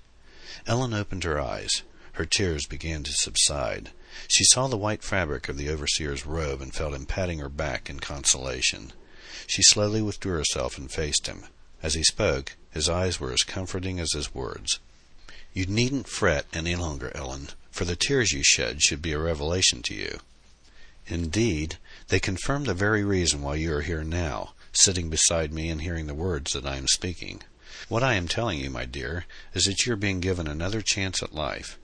Ellen 0.67 0.95
opened 0.95 1.25
her 1.25 1.41
eyes. 1.41 1.83
Her 2.13 2.25
tears 2.25 2.67
began 2.67 3.03
to 3.03 3.13
subside. 3.13 3.91
She 4.29 4.45
saw 4.45 4.67
the 4.67 4.77
white 4.77 5.03
fabric 5.03 5.49
of 5.49 5.57
the 5.57 5.69
overseer's 5.69 6.27
robe 6.27 6.61
and 6.61 6.75
felt 6.75 6.95
him 6.95 7.07
patting 7.07 7.39
her 7.39 7.49
back 7.49 7.89
in 7.89 8.01
consolation. 8.01 8.93
She 9.47 9.63
slowly 9.63 10.03
withdrew 10.03 10.35
herself 10.35 10.79
and 10.79 10.91
faced 10.91 11.27
him. 11.27 11.45
As 11.83 11.95
he 11.95 12.05
spoke, 12.05 12.57
his 12.71 12.89
eyes 12.89 13.19
were 13.19 13.33
as 13.33 13.43
comforting 13.43 13.99
as 13.99 14.13
his 14.13 14.35
words. 14.35 14.79
You 15.53 15.67
needn't 15.67 16.09
fret 16.09 16.47
any 16.53 16.77
longer, 16.77 17.11
Ellen, 17.15 17.51
for 17.71 17.85
the 17.85 17.97
tears 17.97 18.33
you 18.33 18.43
shed 18.43 18.83
should 18.83 19.03
be 19.03 19.13
a 19.13 19.19
revelation 19.19 19.83
to 19.83 19.95
you. 19.95 20.21
Indeed, 21.07 21.79
they 22.09 22.21
confirm 22.21 22.65
the 22.65 22.75
very 22.75 23.05
reason 23.05 23.43
why 23.43 23.57
you 23.57 23.75
are 23.75 23.83
here 23.83 24.05
now, 24.05 24.55
sitting 24.73 25.11
beside 25.11 25.53
me 25.53 25.69
and 25.69 25.83
hearing 25.83 26.07
the 26.07 26.15
words 26.15 26.53
that 26.53 26.65
I 26.65 26.77
am 26.77 26.87
speaking. 26.87 27.43
What 27.89 28.03
I 28.03 28.15
am 28.15 28.29
telling 28.29 28.61
you, 28.61 28.71
my 28.71 28.85
dear, 28.85 29.27
is 29.53 29.65
that 29.65 29.85
you 29.85 29.93
are 29.93 29.97
being 29.97 30.21
given 30.21 30.47
another 30.47 30.81
chance 30.81 31.23
at 31.23 31.35
life. 31.35 31.79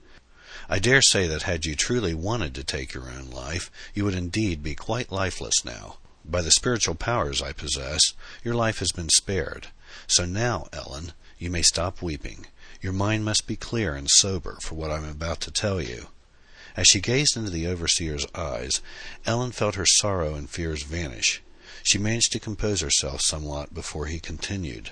I 0.71 0.77
dare 0.77 1.01
say 1.01 1.25
that 1.25 1.43
had 1.43 1.65
you 1.65 1.75
truly 1.75 2.13
wanted 2.13 2.53
to 2.53 2.63
take 2.63 2.93
your 2.93 3.09
own 3.09 3.31
life, 3.31 3.71
you 3.95 4.05
would 4.05 4.13
indeed 4.13 4.61
be 4.61 4.75
quite 4.75 5.11
lifeless 5.11 5.65
now. 5.65 5.97
By 6.23 6.43
the 6.43 6.51
spiritual 6.51 6.93
powers 6.93 7.41
I 7.41 7.53
possess, 7.53 8.13
your 8.43 8.53
life 8.53 8.77
has 8.77 8.91
been 8.91 9.09
spared. 9.09 9.69
So 10.05 10.25
now, 10.25 10.67
Ellen, 10.71 11.13
you 11.39 11.49
may 11.49 11.63
stop 11.63 12.03
weeping. 12.03 12.45
Your 12.81 12.93
mind 12.93 13.25
must 13.25 13.47
be 13.47 13.55
clear 13.55 13.95
and 13.95 14.07
sober 14.07 14.59
for 14.61 14.75
what 14.75 14.91
I 14.91 14.97
am 14.97 15.09
about 15.09 15.41
to 15.41 15.51
tell 15.51 15.81
you. 15.81 16.09
As 16.77 16.85
she 16.85 17.01
gazed 17.01 17.35
into 17.35 17.49
the 17.49 17.65
overseer's 17.65 18.27
eyes, 18.35 18.79
Ellen 19.25 19.51
felt 19.51 19.73
her 19.73 19.87
sorrow 19.87 20.35
and 20.35 20.47
fears 20.47 20.83
vanish. 20.83 21.41
She 21.81 21.97
managed 21.97 22.31
to 22.33 22.39
compose 22.39 22.81
herself 22.81 23.21
somewhat 23.21 23.73
before 23.73 24.05
he 24.05 24.19
continued. 24.19 24.91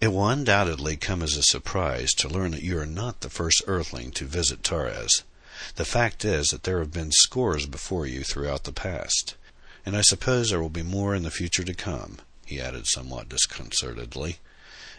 It 0.00 0.08
will 0.08 0.28
undoubtedly 0.28 0.96
come 0.96 1.22
as 1.22 1.36
a 1.36 1.42
surprise 1.42 2.12
to 2.14 2.28
learn 2.28 2.52
that 2.52 2.62
you 2.62 2.78
are 2.78 2.86
not 2.86 3.20
the 3.20 3.28
first 3.28 3.62
earthling 3.66 4.12
to 4.12 4.24
visit 4.24 4.64
Torres. 4.64 5.24
The 5.76 5.84
fact 5.84 6.24
is 6.24 6.46
that 6.48 6.62
there 6.62 6.78
have 6.78 6.90
been 6.90 7.12
scores 7.12 7.66
before 7.66 8.06
you 8.06 8.24
throughout 8.24 8.64
the 8.64 8.72
past, 8.72 9.34
and 9.84 9.94
I 9.94 10.00
suppose 10.00 10.48
there 10.48 10.60
will 10.62 10.70
be 10.70 10.82
more 10.82 11.14
in 11.14 11.22
the 11.22 11.30
future 11.30 11.64
to 11.64 11.74
come, 11.74 12.16
he 12.46 12.58
added 12.58 12.86
somewhat 12.86 13.28
disconcertedly. 13.28 14.38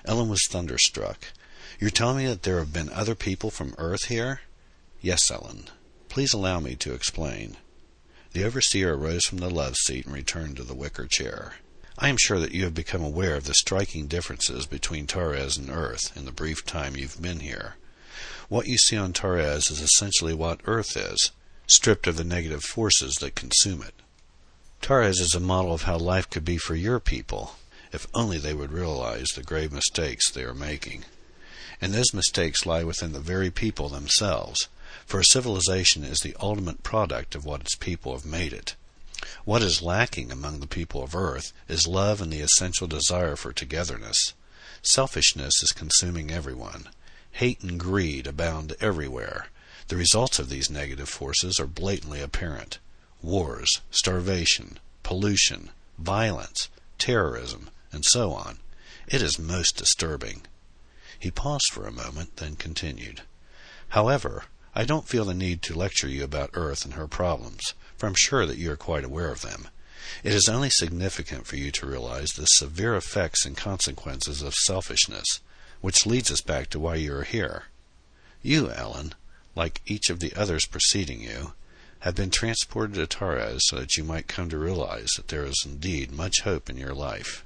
Ellen 0.05 0.29
was 0.29 0.47
thunderstruck. 0.47 1.25
You're 1.79 1.89
telling 1.89 2.17
me 2.17 2.27
that 2.27 2.43
there 2.43 2.59
have 2.59 2.71
been 2.71 2.89
other 2.89 3.15
people 3.15 3.49
from 3.49 3.73
Earth 3.79 4.05
here? 4.05 4.41
Yes, 5.01 5.31
Ellen. 5.31 5.65
Please 6.09 6.31
allow 6.31 6.59
me 6.59 6.75
to 6.75 6.93
explain. 6.93 7.57
The 8.33 8.43
overseer 8.43 8.95
arose 8.95 9.25
from 9.25 9.39
the 9.39 9.49
love 9.49 9.75
seat 9.77 10.05
and 10.05 10.13
returned 10.13 10.57
to 10.57 10.63
the 10.63 10.75
wicker 10.75 11.07
chair. 11.07 11.55
I 11.97 12.09
am 12.09 12.17
sure 12.17 12.39
that 12.39 12.53
you 12.53 12.63
have 12.63 12.73
become 12.73 13.03
aware 13.03 13.35
of 13.35 13.45
the 13.45 13.53
striking 13.53 14.07
differences 14.07 14.65
between 14.65 15.07
Torres 15.07 15.57
and 15.57 15.69
Earth 15.69 16.15
in 16.15 16.25
the 16.25 16.31
brief 16.31 16.65
time 16.65 16.95
you've 16.95 17.21
been 17.21 17.41
here. 17.41 17.75
What 18.47 18.67
you 18.67 18.77
see 18.77 18.97
on 18.97 19.13
Torres 19.13 19.69
is 19.69 19.81
essentially 19.81 20.33
what 20.33 20.61
Earth 20.65 20.95
is, 20.95 21.31
stripped 21.67 22.07
of 22.07 22.17
the 22.17 22.23
negative 22.23 22.63
forces 22.63 23.15
that 23.15 23.35
consume 23.35 23.81
it. 23.81 23.93
Torres 24.81 25.19
is 25.19 25.35
a 25.35 25.39
model 25.39 25.73
of 25.73 25.83
how 25.83 25.97
life 25.97 26.29
could 26.29 26.43
be 26.43 26.57
for 26.57 26.75
your 26.75 26.99
people, 26.99 27.55
if 27.91 28.07
only 28.13 28.37
they 28.37 28.53
would 28.53 28.71
realize 28.71 29.27
the 29.27 29.43
grave 29.43 29.71
mistakes 29.71 30.31
they 30.31 30.43
are 30.43 30.53
making. 30.53 31.05
And 31.79 31.93
those 31.93 32.13
mistakes 32.13 32.65
lie 32.65 32.83
within 32.83 33.11
the 33.11 33.19
very 33.19 33.51
people 33.51 33.89
themselves, 33.89 34.69
for 35.05 35.23
civilization 35.23 36.03
is 36.03 36.19
the 36.19 36.35
ultimate 36.39 36.83
product 36.83 37.35
of 37.35 37.45
what 37.45 37.61
its 37.61 37.75
people 37.75 38.13
have 38.13 38.25
made 38.25 38.53
it. 38.53 38.75
What 39.45 39.61
is 39.61 39.81
lacking 39.81 40.31
among 40.31 40.59
the 40.59 40.67
people 40.67 41.03
of 41.03 41.15
Earth 41.15 41.53
is 41.67 41.87
love 41.87 42.21
and 42.21 42.31
the 42.31 42.41
essential 42.41 42.87
desire 42.87 43.35
for 43.35 43.53
togetherness. 43.53 44.33
Selfishness 44.81 45.61
is 45.61 45.71
consuming 45.71 46.31
everyone. 46.31 46.89
Hate 47.31 47.61
and 47.61 47.79
greed 47.79 48.27
abound 48.27 48.73
everywhere. 48.79 49.47
The 49.87 49.95
results 49.95 50.39
of 50.39 50.49
these 50.49 50.69
negative 50.69 51.09
forces 51.09 51.59
are 51.59 51.67
blatantly 51.67 52.21
apparent 52.21 52.79
wars, 53.21 53.81
starvation, 53.91 54.79
pollution, 55.03 55.69
violence, 55.99 56.69
terrorism, 56.97 57.69
and 57.91 58.03
so 58.05 58.31
on. 58.31 58.57
It 59.07 59.21
is 59.21 59.37
most 59.37 59.77
disturbing. 59.77 60.41
He 61.19 61.29
paused 61.29 61.71
for 61.71 61.85
a 61.85 61.91
moment, 61.91 62.37
then 62.37 62.55
continued. 62.55 63.21
However, 63.89 64.45
I 64.73 64.85
don't 64.85 65.07
feel 65.07 65.25
the 65.25 65.33
need 65.33 65.61
to 65.63 65.75
lecture 65.75 66.07
you 66.07 66.23
about 66.23 66.51
Earth 66.53 66.85
and 66.85 66.93
her 66.93 67.07
problems, 67.07 67.73
for 67.97 68.07
I'm 68.07 68.15
sure 68.15 68.45
that 68.45 68.57
you 68.57 68.71
are 68.71 68.77
quite 68.77 69.03
aware 69.03 69.31
of 69.31 69.41
them. 69.41 69.67
It 70.23 70.33
is 70.33 70.47
only 70.47 70.69
significant 70.69 71.45
for 71.45 71.57
you 71.57 71.71
to 71.71 71.85
realize 71.85 72.31
the 72.31 72.45
severe 72.45 72.95
effects 72.95 73.45
and 73.45 73.57
consequences 73.57 74.41
of 74.41 74.53
selfishness, 74.53 75.39
which 75.81 76.05
leads 76.05 76.31
us 76.31 76.41
back 76.41 76.69
to 76.69 76.79
why 76.79 76.95
you 76.95 77.13
are 77.15 77.23
here. 77.23 77.63
You, 78.41 78.71
Ellen, 78.71 79.13
like 79.55 79.81
each 79.85 80.09
of 80.09 80.19
the 80.19 80.33
others 80.35 80.65
preceding 80.65 81.21
you, 81.21 81.53
have 81.99 82.15
been 82.15 82.31
transported 82.31 82.95
to 82.95 83.07
Torres 83.07 83.61
so 83.65 83.75
that 83.77 83.95
you 83.97 84.03
might 84.03 84.27
come 84.27 84.49
to 84.49 84.57
realize 84.57 85.09
that 85.17 85.27
there 85.27 85.43
is 85.43 85.63
indeed 85.65 86.11
much 86.11 86.41
hope 86.41 86.69
in 86.69 86.77
your 86.77 86.93
life. 86.93 87.43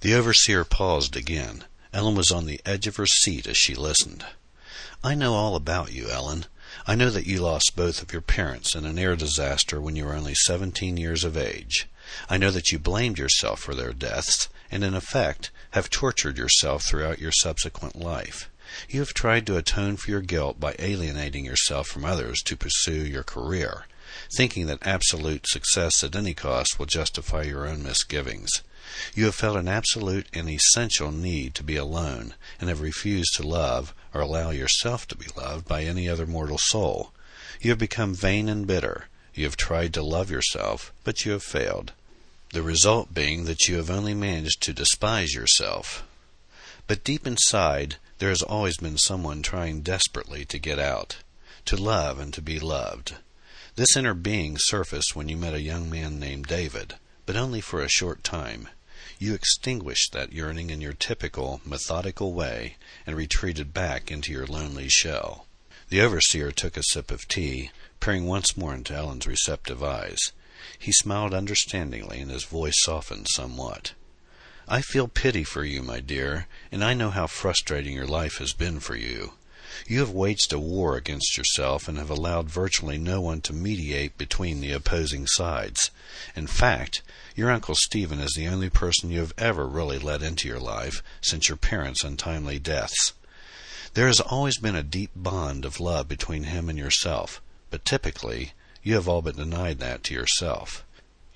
The 0.00 0.14
overseer 0.14 0.64
paused 0.64 1.16
again. 1.16 1.64
Ellen 1.92 2.14
was 2.14 2.30
on 2.30 2.46
the 2.46 2.60
edge 2.66 2.86
of 2.86 2.96
her 2.96 3.06
seat 3.06 3.46
as 3.46 3.56
she 3.56 3.74
listened. 3.74 4.24
I 5.02 5.14
know 5.14 5.34
all 5.34 5.56
about 5.56 5.92
you, 5.92 6.08
Ellen. 6.10 6.46
I 6.86 6.94
know 6.94 7.10
that 7.10 7.26
you 7.26 7.40
lost 7.40 7.76
both 7.76 8.02
of 8.02 8.12
your 8.12 8.22
parents 8.22 8.74
in 8.74 8.84
an 8.84 8.98
air 8.98 9.16
disaster 9.16 9.80
when 9.80 9.96
you 9.96 10.04
were 10.04 10.14
only 10.14 10.34
seventeen 10.34 10.96
years 10.96 11.24
of 11.24 11.36
age. 11.36 11.88
I 12.30 12.36
know 12.36 12.50
that 12.50 12.70
you 12.72 12.78
blamed 12.78 13.18
yourself 13.18 13.60
for 13.60 13.74
their 13.74 13.92
deaths, 13.92 14.48
and 14.70 14.84
in 14.84 14.94
effect 14.94 15.50
have 15.72 15.90
tortured 15.90 16.38
yourself 16.38 16.84
throughout 16.84 17.18
your 17.18 17.32
subsequent 17.32 17.96
life. 17.96 18.48
You 18.88 19.00
have 19.00 19.14
tried 19.14 19.46
to 19.46 19.56
atone 19.56 19.96
for 19.96 20.10
your 20.10 20.20
guilt 20.20 20.60
by 20.60 20.76
alienating 20.78 21.44
yourself 21.44 21.88
from 21.88 22.04
others 22.04 22.40
to 22.44 22.56
pursue 22.56 23.04
your 23.04 23.22
career, 23.22 23.86
thinking 24.36 24.66
that 24.66 24.86
absolute 24.86 25.46
success 25.48 26.04
at 26.04 26.14
any 26.14 26.34
cost 26.34 26.78
will 26.78 26.86
justify 26.86 27.42
your 27.42 27.66
own 27.66 27.82
misgivings. 27.82 28.62
You 29.14 29.26
have 29.26 29.34
felt 29.34 29.56
an 29.56 29.68
absolute 29.68 30.26
and 30.32 30.48
essential 30.48 31.10
need 31.10 31.54
to 31.54 31.62
be 31.62 31.76
alone, 31.76 32.34
and 32.60 32.68
have 32.68 32.80
refused 32.80 33.34
to 33.36 33.46
love 33.46 33.94
or 34.14 34.20
allow 34.20 34.50
yourself 34.50 35.06
to 35.08 35.16
be 35.16 35.26
loved 35.36 35.66
by 35.66 35.84
any 35.84 36.08
other 36.08 36.26
mortal 36.26 36.58
soul. 36.58 37.12
You 37.60 37.70
have 37.70 37.78
become 37.78 38.14
vain 38.14 38.48
and 38.48 38.66
bitter. 38.66 39.08
You 39.34 39.44
have 39.44 39.56
tried 39.56 39.94
to 39.94 40.02
love 40.02 40.30
yourself, 40.30 40.92
but 41.04 41.24
you 41.24 41.32
have 41.32 41.42
failed 41.42 41.92
the 42.52 42.62
result 42.62 43.12
being 43.12 43.44
that 43.44 43.68
you 43.68 43.76
have 43.76 43.90
only 43.90 44.14
managed 44.14 44.62
to 44.62 44.72
despise 44.72 45.34
yourself. 45.34 46.02
But 46.86 47.04
deep 47.04 47.26
inside, 47.26 47.96
there 48.18 48.30
has 48.30 48.42
always 48.42 48.78
been 48.78 48.96
someone 48.96 49.42
trying 49.42 49.82
desperately 49.82 50.44
to 50.46 50.58
get 50.58 50.78
out, 50.78 51.18
to 51.66 51.76
love 51.76 52.18
and 52.18 52.32
to 52.32 52.40
be 52.40 52.58
loved. 52.58 53.16
This 53.76 53.96
inner 53.96 54.14
being 54.14 54.56
surfaced 54.58 55.14
when 55.14 55.28
you 55.28 55.36
met 55.36 55.54
a 55.54 55.60
young 55.60 55.90
man 55.90 56.18
named 56.18 56.46
David, 56.46 56.94
but 57.26 57.36
only 57.36 57.60
for 57.60 57.82
a 57.82 57.88
short 57.88 58.24
time. 58.24 58.68
You 59.20 59.34
extinguished 59.34 60.12
that 60.12 60.32
yearning 60.32 60.70
in 60.70 60.80
your 60.80 60.92
typical, 60.92 61.60
methodical 61.64 62.32
way 62.32 62.76
and 63.04 63.16
retreated 63.16 63.74
back 63.74 64.12
into 64.12 64.30
your 64.30 64.46
lonely 64.46 64.88
shell. 64.88 65.46
The 65.88 66.00
overseer 66.00 66.52
took 66.52 66.76
a 66.76 66.84
sip 66.84 67.10
of 67.10 67.26
tea, 67.26 67.70
peering 67.98 68.26
once 68.26 68.56
more 68.56 68.74
into 68.74 68.94
Ellen's 68.94 69.26
receptive 69.26 69.82
eyes. 69.82 70.18
He 70.78 70.92
smiled 70.92 71.34
understandingly, 71.34 72.20
and 72.20 72.30
his 72.30 72.44
voice 72.44 72.76
softened 72.82 73.26
somewhat. 73.30 73.94
I 74.68 74.82
feel 74.82 75.08
pity 75.08 75.44
for 75.44 75.64
you, 75.64 75.82
my 75.82 75.98
dear, 76.00 76.46
and 76.70 76.84
I 76.84 76.94
know 76.94 77.10
how 77.10 77.26
frustrating 77.26 77.94
your 77.94 78.06
life 78.06 78.36
has 78.38 78.52
been 78.52 78.78
for 78.78 78.94
you. 78.94 79.32
You 79.86 80.00
have 80.00 80.10
waged 80.10 80.52
a 80.52 80.58
war 80.58 80.96
against 80.96 81.36
yourself 81.36 81.88
and 81.88 81.98
have 81.98 82.10
allowed 82.10 82.50
virtually 82.50 82.98
no 82.98 83.20
one 83.20 83.40
to 83.42 83.52
mediate 83.52 84.18
between 84.18 84.60
the 84.60 84.72
opposing 84.72 85.26
sides. 85.26 85.90
In 86.34 86.46
fact, 86.46 87.02
your 87.36 87.50
Uncle 87.50 87.74
Stephen 87.74 88.18
is 88.18 88.32
the 88.34 88.48
only 88.48 88.70
person 88.70 89.10
you 89.10 89.20
have 89.20 89.34
ever 89.38 89.66
really 89.66 89.98
let 89.98 90.22
into 90.22 90.48
your 90.48 90.58
life 90.58 91.02
since 91.20 91.48
your 91.48 91.56
parents' 91.56 92.02
untimely 92.02 92.58
deaths. 92.58 93.12
There 93.94 94.06
has 94.06 94.20
always 94.20 94.58
been 94.58 94.76
a 94.76 94.82
deep 94.82 95.12
bond 95.14 95.64
of 95.64 95.80
love 95.80 96.08
between 96.08 96.44
him 96.44 96.68
and 96.68 96.78
yourself, 96.78 97.40
but 97.70 97.84
typically 97.84 98.52
you 98.82 98.94
have 98.94 99.08
all 99.08 99.22
but 99.22 99.36
denied 99.36 99.78
that 99.78 100.02
to 100.04 100.14
yourself. 100.14 100.84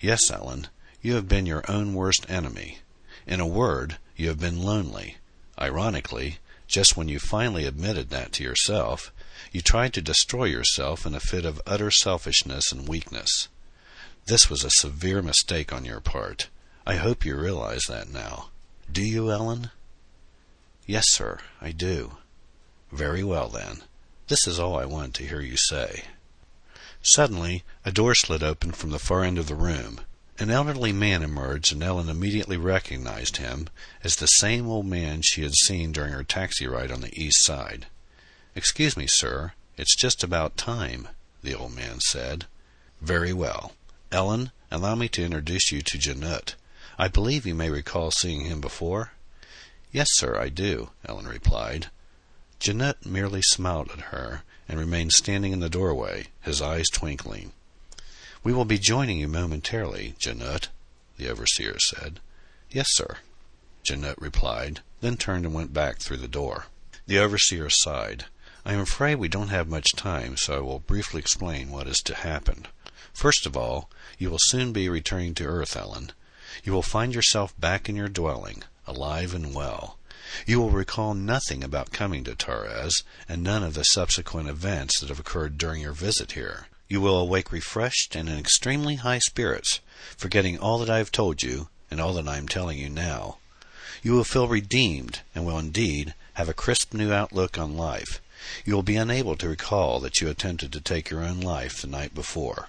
Yes, 0.01 0.31
Ellen, 0.31 0.69
you 1.01 1.15
have 1.15 1.29
been 1.29 1.47
your 1.47 1.65
own 1.71 1.95
worst 1.95 2.29
enemy. 2.29 2.79
In 3.27 3.41
a 3.41 3.47
word, 3.47 3.99
you 4.17 4.29
have 4.29 4.41
been 4.41 4.63
lonely. 4.63 5.17
Ironically, 5.59 6.39
just 6.73 6.97
when 6.97 7.07
you 7.07 7.19
finally 7.19 7.67
admitted 7.67 8.09
that 8.09 8.33
to 8.33 8.43
yourself, 8.43 9.13
you 9.53 9.61
tried 9.61 9.93
to 9.93 10.01
destroy 10.01 10.45
yourself 10.45 11.05
in 11.05 11.15
a 11.15 11.21
fit 11.21 11.45
of 11.45 11.61
utter 11.67 11.91
selfishness 11.91 12.73
and 12.73 12.89
weakness. 12.89 13.49
This 14.25 14.49
was 14.49 14.65
a 14.65 14.71
severe 14.71 15.21
mistake 15.21 15.71
on 15.71 15.85
your 15.85 16.01
part. 16.01 16.49
I 16.87 16.97
hope 16.97 17.27
you 17.27 17.37
realize 17.37 17.83
that 17.89 18.09
now. 18.09 18.49
Do 18.91 19.03
you, 19.03 19.31
Ellen? 19.31 19.71
Yes, 20.87 21.05
sir, 21.09 21.41
I 21.61 21.73
do. 21.73 22.13
Very 22.91 23.23
well, 23.23 23.49
then. 23.49 23.83
This 24.29 24.47
is 24.47 24.59
all 24.59 24.79
I 24.79 24.87
wanted 24.87 25.15
to 25.15 25.27
hear 25.27 25.41
you 25.41 25.57
say. 25.57 26.05
Suddenly, 27.03 27.65
a 27.85 27.93
door 27.93 28.15
slid 28.15 28.43
open 28.43 28.73
from 28.73 28.91
the 28.91 28.99
far 28.99 29.25
end 29.25 29.39
of 29.39 29.47
the 29.47 29.55
room. 29.55 30.01
An 30.39 30.51
elderly 30.51 30.93
man 30.93 31.23
emerged, 31.23 31.73
and 31.73 31.83
Ellen 31.83 32.09
immediately 32.09 32.57
recognized 32.57 33.37
him 33.37 33.69
as 34.03 34.17
the 34.17 34.27
same 34.27 34.67
old 34.67 34.87
man 34.87 35.23
she 35.23 35.43
had 35.43 35.55
seen 35.55 35.93
during 35.93 36.13
her 36.13 36.25
taxi 36.25 36.67
ride 36.67 36.91
on 36.91 37.01
the 37.01 37.15
east 37.21 37.45
side. 37.45 37.87
Excuse 38.55 38.97
me, 38.97 39.07
sir, 39.07 39.53
it's 39.77 39.95
just 39.95 40.25
about 40.25 40.57
time, 40.57 41.09
the 41.43 41.55
old 41.55 41.75
man 41.75 42.01
said. 42.01 42.47
Very 43.01 43.33
well. 43.33 43.73
Ellen, 44.11 44.53
allow 44.71 44.95
me 44.95 45.09
to 45.09 45.25
introduce 45.25 45.71
you 45.71 45.83
to 45.83 45.99
Janut. 45.99 46.55
I 46.99 47.09
believe 47.09 47.47
you 47.47 47.55
may 47.55 47.71
recall 47.71 48.11
seeing 48.11 48.43
him 48.43 48.61
before? 48.61 49.13
Yes, 49.93 50.09
sir, 50.13 50.39
I 50.39 50.49
do, 50.49 50.91
Ellen 51.07 51.27
replied. 51.27 51.89
Janut 52.59 53.05
merely 53.05 53.43
smiled 53.43 53.91
at 53.91 54.13
her 54.13 54.43
and 54.69 54.79
remained 54.79 55.13
standing 55.13 55.53
in 55.53 55.61
the 55.61 55.69
doorway, 55.69 56.29
his 56.41 56.63
eyes 56.63 56.89
twinkling. 56.89 57.53
We 58.45 58.53
will 58.53 58.65
be 58.65 58.79
joining 58.79 59.19
you 59.19 59.29
momentarily, 59.29 60.15
Janut, 60.19 60.69
the 61.17 61.29
overseer 61.29 61.79
said. 61.79 62.19
Yes, 62.71 62.89
sir, 62.91 63.19
Janut 63.85 64.21
replied, 64.21 64.81
then 65.01 65.17
turned 65.17 65.45
and 65.45 65.55
went 65.55 65.73
back 65.73 65.99
through 65.99 66.17
the 66.17 66.27
door. 66.27 66.67
The 67.07 67.19
overseer 67.19 67.71
sighed. 67.71 68.25
I 68.65 68.73
am 68.73 68.81
afraid 68.81 69.17
we 69.17 69.29
don't 69.29 69.49
have 69.49 69.69
much 69.69 69.93
time, 69.95 70.37
so 70.37 70.57
I 70.57 70.61
will 70.61 70.81
briefly 70.81 71.21
explain 71.21 71.71
what 71.71 71.87
is 71.87 71.99
to 71.99 72.15
happen. 72.15 72.67
First 73.13 73.47
of 73.47 73.57
all, 73.57 73.91
you 74.19 74.31
will 74.31 74.39
soon 74.41 74.73
be 74.73 74.89
returning 74.89 75.35
to 75.35 75.45
earth, 75.45 75.77
Ellen. 75.77 76.13
You 76.65 76.73
will 76.73 76.83
find 76.83 77.15
yourself 77.15 77.59
back 77.61 77.89
in 77.89 77.97
your 77.97 78.09
dwelling, 78.09 78.65
alive 78.87 79.35
and 79.35 79.55
well. 79.55 79.99
You 80.47 80.61
will 80.61 80.71
recall 80.71 81.15
nothing 81.15 81.63
about 81.63 81.93
coming 81.93 82.25
to 82.25 82.35
Torres, 82.35 83.05
and 83.29 83.43
none 83.43 83.63
of 83.63 83.75
the 83.75 83.85
subsequent 83.85 84.49
events 84.49 84.99
that 84.99 85.11
have 85.11 85.21
occurred 85.21 85.59
during 85.59 85.81
your 85.81 85.93
visit 85.93 86.33
here. 86.33 86.67
You 86.93 87.01
will 87.01 87.17
awake 87.17 87.51
refreshed 87.51 88.15
and 88.15 88.29
in 88.29 88.39
extremely 88.39 88.97
high 88.97 89.21
spirits, 89.21 89.81
forgetting 90.19 90.59
all 90.59 90.77
that 90.77 90.91
I 90.91 90.99
have 90.99 91.11
told 91.11 91.43
you 91.43 91.71
and 91.91 91.99
all 91.99 92.13
that 92.13 92.29
I 92.29 92.37
am 92.37 92.47
telling 92.47 92.77
you 92.77 92.91
now. 92.91 93.39
You 94.03 94.13
will 94.13 94.25
feel 94.25 94.47
redeemed, 94.47 95.23
and 95.35 95.47
will 95.47 95.59
indeed 95.59 96.13
have 96.35 96.51
a 96.51 96.53
crisp 96.53 96.93
new 96.93 97.11
outlook 97.11 97.57
on 97.57 97.79
life. 97.79 98.21
You 98.67 98.75
will 98.75 98.83
be 98.83 98.97
unable 98.97 99.37
to 99.37 99.49
recall 99.49 100.01
that 100.01 100.21
you 100.21 100.29
attempted 100.29 100.71
to 100.75 100.83
take 100.83 101.09
your 101.09 101.25
own 101.25 101.41
life 101.41 101.81
the 101.81 101.87
night 101.87 102.15
before. 102.15 102.69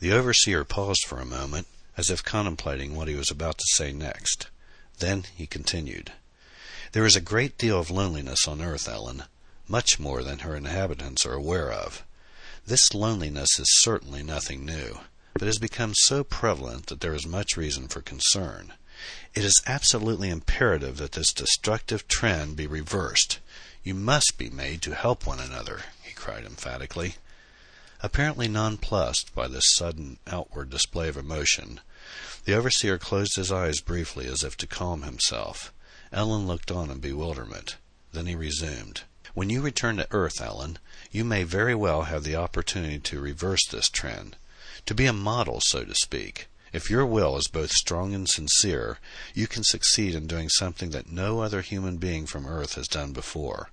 The 0.00 0.12
overseer 0.12 0.62
paused 0.62 1.06
for 1.06 1.18
a 1.18 1.24
moment, 1.24 1.68
as 1.96 2.10
if 2.10 2.22
contemplating 2.22 2.94
what 2.94 3.08
he 3.08 3.14
was 3.14 3.30
about 3.30 3.56
to 3.56 3.64
say 3.68 3.94
next. 3.94 4.48
Then 4.98 5.24
he 5.34 5.46
continued. 5.46 6.12
There 6.92 7.06
is 7.06 7.16
a 7.16 7.22
great 7.22 7.56
deal 7.56 7.80
of 7.80 7.90
loneliness 7.90 8.46
on 8.46 8.60
earth, 8.60 8.86
Ellen, 8.86 9.22
much 9.66 9.98
more 9.98 10.22
than 10.22 10.40
her 10.40 10.54
inhabitants 10.54 11.24
are 11.24 11.32
aware 11.32 11.72
of. 11.72 12.04
This 12.64 12.94
loneliness 12.94 13.58
is 13.58 13.80
certainly 13.80 14.22
nothing 14.22 14.64
new, 14.64 15.00
but 15.34 15.46
has 15.46 15.58
become 15.58 15.94
so 15.94 16.22
prevalent 16.22 16.86
that 16.86 17.00
there 17.00 17.14
is 17.14 17.26
much 17.26 17.56
reason 17.56 17.88
for 17.88 18.00
concern. 18.00 18.74
It 19.34 19.44
is 19.44 19.60
absolutely 19.66 20.30
imperative 20.30 20.98
that 20.98 21.12
this 21.12 21.32
destructive 21.32 22.06
trend 22.06 22.56
be 22.56 22.68
reversed. 22.68 23.40
You 23.82 23.94
must 23.94 24.38
be 24.38 24.48
made 24.48 24.80
to 24.82 24.94
help 24.94 25.26
one 25.26 25.40
another, 25.40 25.82
he 26.02 26.12
cried 26.12 26.44
emphatically. 26.44 27.16
Apparently 28.00 28.46
nonplussed 28.46 29.34
by 29.34 29.48
this 29.48 29.74
sudden 29.74 30.18
outward 30.26 30.70
display 30.70 31.08
of 31.08 31.16
emotion, 31.16 31.80
the 32.44 32.54
overseer 32.54 32.96
closed 32.96 33.34
his 33.34 33.50
eyes 33.50 33.80
briefly 33.80 34.26
as 34.26 34.44
if 34.44 34.56
to 34.58 34.66
calm 34.68 35.02
himself. 35.02 35.72
Ellen 36.12 36.46
looked 36.46 36.70
on 36.70 36.90
in 36.90 36.98
bewilderment. 36.98 37.76
Then 38.12 38.26
he 38.26 38.36
resumed. 38.36 39.02
When 39.34 39.48
you 39.48 39.62
return 39.62 39.96
to 39.96 40.06
Earth, 40.10 40.42
Ellen, 40.42 40.78
you 41.10 41.24
may 41.24 41.42
very 41.42 41.74
well 41.74 42.02
have 42.02 42.22
the 42.22 42.36
opportunity 42.36 42.98
to 42.98 43.20
reverse 43.20 43.66
this 43.70 43.88
trend, 43.88 44.36
to 44.84 44.94
be 44.94 45.06
a 45.06 45.12
model, 45.12 45.60
so 45.62 45.84
to 45.84 45.94
speak. 45.94 46.48
If 46.70 46.90
your 46.90 47.06
will 47.06 47.38
is 47.38 47.48
both 47.48 47.70
strong 47.70 48.14
and 48.14 48.28
sincere, 48.28 48.98
you 49.34 49.46
can 49.46 49.64
succeed 49.64 50.14
in 50.14 50.26
doing 50.26 50.50
something 50.50 50.90
that 50.90 51.10
no 51.10 51.40
other 51.40 51.62
human 51.62 51.96
being 51.96 52.26
from 52.26 52.46
Earth 52.46 52.74
has 52.74 52.86
done 52.88 53.14
before. 53.14 53.70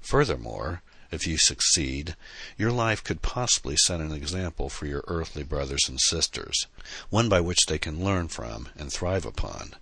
Furthermore, 0.00 0.82
if 1.12 1.28
you 1.28 1.38
succeed, 1.38 2.16
your 2.56 2.72
life 2.72 3.04
could 3.04 3.22
possibly 3.22 3.76
set 3.76 4.00
an 4.00 4.12
example 4.12 4.68
for 4.68 4.86
your 4.86 5.04
earthly 5.06 5.44
brothers 5.44 5.88
and 5.88 6.00
sisters, 6.00 6.66
one 7.08 7.28
by 7.28 7.40
which 7.40 7.66
they 7.66 7.78
can 7.78 8.04
learn 8.04 8.26
from 8.26 8.68
and 8.76 8.92
thrive 8.92 9.24
upon. 9.24 9.76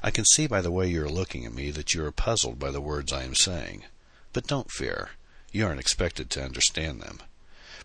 I 0.00 0.12
can 0.12 0.24
see 0.26 0.46
by 0.46 0.60
the 0.60 0.70
way 0.70 0.86
you 0.86 1.04
are 1.04 1.10
looking 1.10 1.44
at 1.44 1.54
me 1.54 1.72
that 1.72 1.92
you 1.92 2.04
are 2.04 2.12
puzzled 2.12 2.60
by 2.60 2.70
the 2.70 2.80
words 2.80 3.12
I 3.12 3.24
am 3.24 3.34
saying. 3.34 3.84
But 4.32 4.46
don't 4.46 4.70
fear. 4.70 5.10
You 5.52 5.66
aren't 5.66 5.80
expected 5.80 6.30
to 6.30 6.44
understand 6.44 7.00
them. 7.00 7.20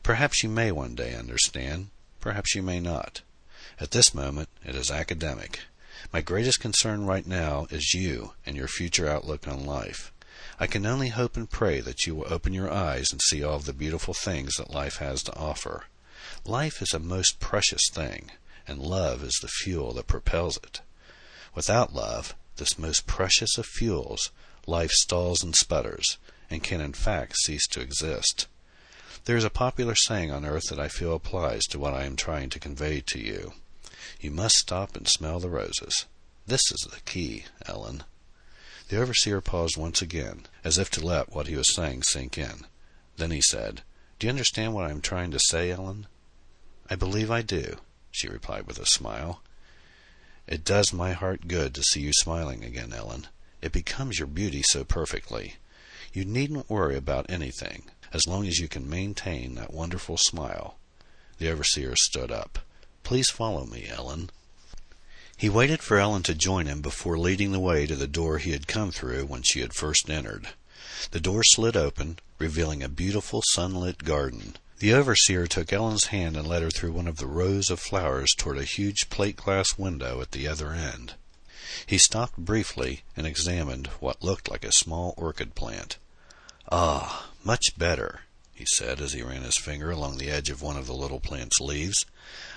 Perhaps 0.04 0.44
you 0.44 0.50
may 0.50 0.72
one 0.72 0.94
day 0.94 1.16
understand. 1.16 1.90
Perhaps 2.20 2.54
you 2.54 2.62
may 2.62 2.80
not. 2.80 3.22
At 3.80 3.92
this 3.92 4.14
moment 4.14 4.50
it 4.64 4.76
is 4.76 4.92
academic. 4.92 5.62
My 6.14 6.22
greatest 6.22 6.60
concern 6.60 7.06
right 7.06 7.26
now 7.26 7.66
is 7.72 7.94
you 7.94 8.34
and 8.46 8.56
your 8.56 8.68
future 8.68 9.10
outlook 9.10 9.48
on 9.48 9.66
life. 9.66 10.12
I 10.60 10.68
can 10.68 10.86
only 10.86 11.10
hope 11.10 11.36
and 11.36 11.50
pray 11.50 11.82
that 11.82 12.06
you 12.06 12.16
will 12.16 12.32
open 12.32 12.54
your 12.54 12.72
eyes 12.72 13.12
and 13.12 13.22
see 13.22 13.44
all 13.44 13.60
the 13.60 13.74
beautiful 13.74 14.14
things 14.14 14.56
that 14.56 14.70
life 14.70 14.98
has 14.98 15.24
to 15.24 15.36
offer. 15.36 15.86
Life 16.46 16.82
is 16.82 16.94
a 16.94 17.00
most 17.00 17.40
precious 17.40 17.90
thing, 17.92 18.32
and 18.68 18.80
love 18.80 19.24
is 19.24 19.38
the 19.42 19.48
fuel 19.48 19.94
that 19.94 20.08
propels 20.08 20.58
it. 20.58 20.82
Without 21.56 21.94
love, 21.94 22.36
this 22.58 22.78
most 22.78 23.08
precious 23.08 23.58
of 23.58 23.66
fuels, 23.66 24.32
life 24.68 24.92
stalls 24.92 25.44
and 25.44 25.56
sputters, 25.56 26.18
and 26.50 26.64
can 26.64 26.82
in 26.82 26.94
fact 26.94 27.38
cease 27.38 27.68
to 27.68 27.82
exist. 27.82 28.48
There 29.26 29.38
is 29.38 29.44
a 29.44 29.50
popular 29.50 29.96
saying 29.96 30.32
on 30.32 30.46
earth 30.46 30.70
that 30.70 30.80
I 30.80 30.88
feel 30.88 31.16
applies 31.16 31.64
to 31.66 31.80
what 31.80 31.94
I 31.94 32.04
am 32.04 32.16
trying 32.16 32.50
to 32.52 32.60
convey 32.60 33.02
to 33.02 33.20
you. 33.20 33.54
You 34.20 34.32
must 34.32 34.56
stop 34.56 34.96
and 34.96 35.08
smell 35.08 35.40
the 35.40 35.50
roses. 35.50 36.06
This 36.46 36.62
is 36.72 36.88
the 36.92 37.02
key, 37.02 37.46
Ellen. 37.66 38.04
The 38.90 39.02
overseer 39.02 39.42
paused 39.42 39.78
once 39.78 40.02
again, 40.02 40.46
as 40.64 40.78
if 40.78 40.92
to 40.92 41.06
let 41.06 41.34
what 41.34 41.48
he 41.48 41.56
was 41.56 41.74
saying 41.74 42.04
sink 42.04 42.38
in. 42.38 42.68
Then 43.18 43.32
he 43.32 43.42
said, 43.42 43.82
Do 44.20 44.28
you 44.28 44.32
understand 44.32 44.74
what 44.74 44.86
I 44.86 44.92
am 44.92 45.02
trying 45.02 45.32
to 45.32 45.40
say, 45.40 45.72
Ellen? 45.72 46.06
I 46.88 46.96
believe 46.96 47.32
I 47.32 47.42
do, 47.42 47.78
she 48.12 48.28
replied 48.28 48.68
with 48.68 48.78
a 48.78 48.86
smile. 48.86 49.42
It 50.48 50.64
does 50.64 50.94
my 50.94 51.14
heart 51.14 51.48
good 51.48 51.74
to 51.74 51.84
see 51.84 52.02
you 52.02 52.12
smiling 52.14 52.64
again, 52.64 52.94
Ellen. 52.94 53.28
It 53.62 53.72
becomes 53.72 54.20
your 54.20 54.28
beauty 54.28 54.62
so 54.62 54.84
perfectly. 54.84 55.56
You 56.16 56.24
needn't 56.24 56.70
worry 56.70 56.96
about 56.96 57.26
anything, 57.28 57.84
as 58.14 58.26
long 58.26 58.48
as 58.48 58.58
you 58.58 58.70
can 58.70 58.90
maintain 58.90 59.56
that 59.56 59.74
wonderful 59.74 60.16
smile. 60.16 60.78
The 61.40 61.50
overseer 61.52 61.98
stood 61.98 62.32
up. 62.32 62.60
Please 63.04 63.30
follow 63.30 63.66
me, 63.66 63.90
Ellen. 63.90 64.30
He 65.36 65.50
waited 65.50 65.82
for 65.82 66.00
Ellen 66.00 66.24
to 66.24 66.34
join 66.34 66.68
him 66.68 66.80
before 66.80 67.20
leading 67.20 67.52
the 67.52 67.60
way 67.60 67.86
to 67.86 67.98
the 67.98 68.08
door 68.08 68.38
he 68.38 68.52
had 68.52 68.66
come 68.66 68.94
through 68.94 69.26
when 69.26 69.42
she 69.42 69.60
had 69.60 69.74
first 69.74 70.10
entered. 70.10 70.48
The 71.12 71.20
door 71.20 71.44
slid 71.44 71.76
open, 71.76 72.20
revealing 72.40 72.82
a 72.82 72.88
beautiful 72.88 73.44
sunlit 73.52 74.06
garden. 74.06 74.56
The 74.80 74.94
overseer 74.94 75.48
took 75.48 75.74
Ellen's 75.74 76.06
hand 76.06 76.38
and 76.38 76.48
led 76.48 76.62
her 76.62 76.72
through 76.72 76.94
one 76.94 77.10
of 77.10 77.18
the 77.18 77.28
rows 77.28 77.70
of 77.70 77.82
flowers 77.82 78.34
toward 78.38 78.58
a 78.58 78.64
huge 78.64 79.10
plate 79.10 79.36
glass 79.36 79.78
window 79.78 80.22
at 80.22 80.32
the 80.32 80.48
other 80.48 80.72
end. 80.72 81.16
He 81.86 81.98
stopped 81.98 82.38
briefly 82.38 83.02
and 83.18 83.28
examined 83.28 83.88
what 84.00 84.24
looked 84.24 84.50
like 84.50 84.64
a 84.64 84.72
small 84.72 85.14
orchid 85.18 85.56
plant. 85.56 85.98
Ah, 86.72 87.30
much 87.44 87.78
better, 87.78 88.22
he 88.54 88.66
said 88.66 89.00
as 89.00 89.14
he 89.14 89.22
ran 89.22 89.44
his 89.44 89.58
finger 89.58 89.92
along 89.92 90.18
the 90.18 90.32
edge 90.32 90.50
of 90.50 90.64
one 90.64 90.78
of 90.78 90.88
the 90.88 90.96
little 90.96 91.20
plant's 91.20 91.60
leaves. 91.60 92.06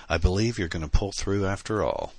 I 0.09 0.17
believe 0.17 0.57
you're 0.57 0.67
going 0.67 0.81
to 0.81 0.89
pull 0.89 1.11
through 1.11 1.45
after 1.45 1.83
all. 1.83 2.13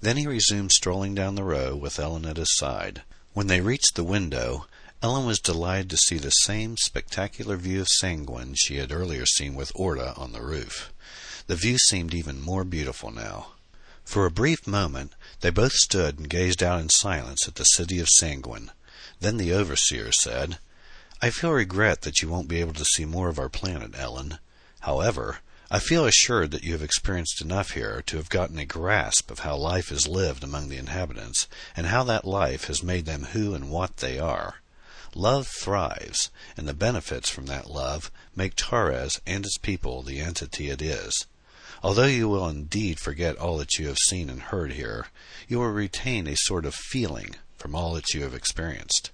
Then 0.00 0.16
he 0.16 0.26
resumed 0.26 0.70
strolling 0.70 1.14
down 1.14 1.34
the 1.34 1.42
row 1.42 1.74
with 1.74 1.98
Ellen 1.98 2.24
at 2.24 2.36
his 2.36 2.54
side. 2.56 3.02
When 3.32 3.48
they 3.48 3.60
reached 3.60 3.96
the 3.96 4.04
window, 4.04 4.66
Ellen 5.02 5.26
was 5.26 5.40
delighted 5.40 5.90
to 5.90 5.96
see 5.96 6.18
the 6.18 6.30
same 6.30 6.76
spectacular 6.76 7.56
view 7.56 7.80
of 7.80 7.88
Sanguin 7.88 8.54
she 8.56 8.76
had 8.76 8.92
earlier 8.92 9.26
seen 9.26 9.54
with 9.54 9.74
Orda 9.74 10.16
on 10.16 10.32
the 10.32 10.40
roof. 10.40 10.92
The 11.48 11.56
view 11.56 11.78
seemed 11.78 12.14
even 12.14 12.40
more 12.40 12.64
beautiful 12.64 13.10
now. 13.10 13.48
For 14.04 14.24
a 14.24 14.30
brief 14.30 14.66
moment 14.66 15.14
they 15.40 15.50
both 15.50 15.72
stood 15.72 16.18
and 16.18 16.30
gazed 16.30 16.62
out 16.62 16.80
in 16.80 16.90
silence 16.90 17.48
at 17.48 17.56
the 17.56 17.64
city 17.64 17.98
of 17.98 18.08
Sanguin. 18.08 18.70
Then 19.20 19.36
the 19.36 19.52
overseer 19.52 20.12
said, 20.12 20.58
I 21.22 21.30
feel 21.30 21.52
regret 21.52 22.02
that 22.02 22.20
you 22.20 22.28
won't 22.28 22.46
be 22.46 22.60
able 22.60 22.74
to 22.74 22.84
see 22.84 23.06
more 23.06 23.30
of 23.30 23.38
our 23.38 23.48
planet, 23.48 23.92
Ellen. 23.96 24.38
However, 24.80 25.38
I 25.70 25.78
feel 25.78 26.04
assured 26.04 26.50
that 26.50 26.62
you 26.62 26.72
have 26.72 26.82
experienced 26.82 27.40
enough 27.40 27.70
here 27.70 28.02
to 28.06 28.18
have 28.18 28.28
gotten 28.28 28.58
a 28.58 28.66
grasp 28.66 29.30
of 29.30 29.38
how 29.38 29.56
life 29.56 29.90
is 29.90 30.06
lived 30.06 30.44
among 30.44 30.68
the 30.68 30.76
inhabitants, 30.76 31.48
and 31.74 31.86
how 31.86 32.04
that 32.04 32.26
life 32.26 32.66
has 32.66 32.82
made 32.82 33.06
them 33.06 33.24
who 33.32 33.54
and 33.54 33.70
what 33.70 33.96
they 33.96 34.18
are. 34.18 34.56
Love 35.14 35.48
thrives, 35.48 36.30
and 36.54 36.68
the 36.68 36.74
benefits 36.74 37.30
from 37.30 37.46
that 37.46 37.70
love 37.70 38.10
make 38.34 38.54
Torres 38.54 39.18
and 39.26 39.46
its 39.46 39.56
people 39.56 40.02
the 40.02 40.20
entity 40.20 40.68
it 40.68 40.82
is. 40.82 41.26
Although 41.82 42.04
you 42.04 42.28
will 42.28 42.46
indeed 42.46 43.00
forget 43.00 43.38
all 43.38 43.56
that 43.56 43.78
you 43.78 43.88
have 43.88 43.98
seen 43.98 44.28
and 44.28 44.42
heard 44.42 44.74
here, 44.74 45.06
you 45.48 45.60
will 45.60 45.70
retain 45.70 46.26
a 46.26 46.36
sort 46.36 46.66
of 46.66 46.74
feeling 46.74 47.36
from 47.56 47.74
all 47.74 47.94
that 47.94 48.12
you 48.12 48.22
have 48.22 48.34
experienced. 48.34 49.10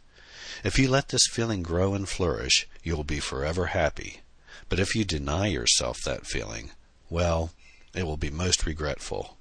If 0.65 0.79
you 0.79 0.89
let 0.89 1.09
this 1.09 1.27
feeling 1.29 1.63
grow 1.63 1.95
and 1.95 2.09
flourish, 2.09 2.69
you 2.85 2.97
will 2.97 3.05
be 3.05 3.19
forever 3.19 3.67
happy. 3.67 4.21
But 4.69 4.79
if 4.79 4.95
you 4.95 5.05
deny 5.05 5.49
yourself 5.49 5.99
that 6.05 6.27
feeling, 6.27 6.71
well, 7.11 7.53
it 7.95 8.05
will 8.05 8.17
be 8.17 8.31
most 8.31 8.65
regretful. 8.65 9.37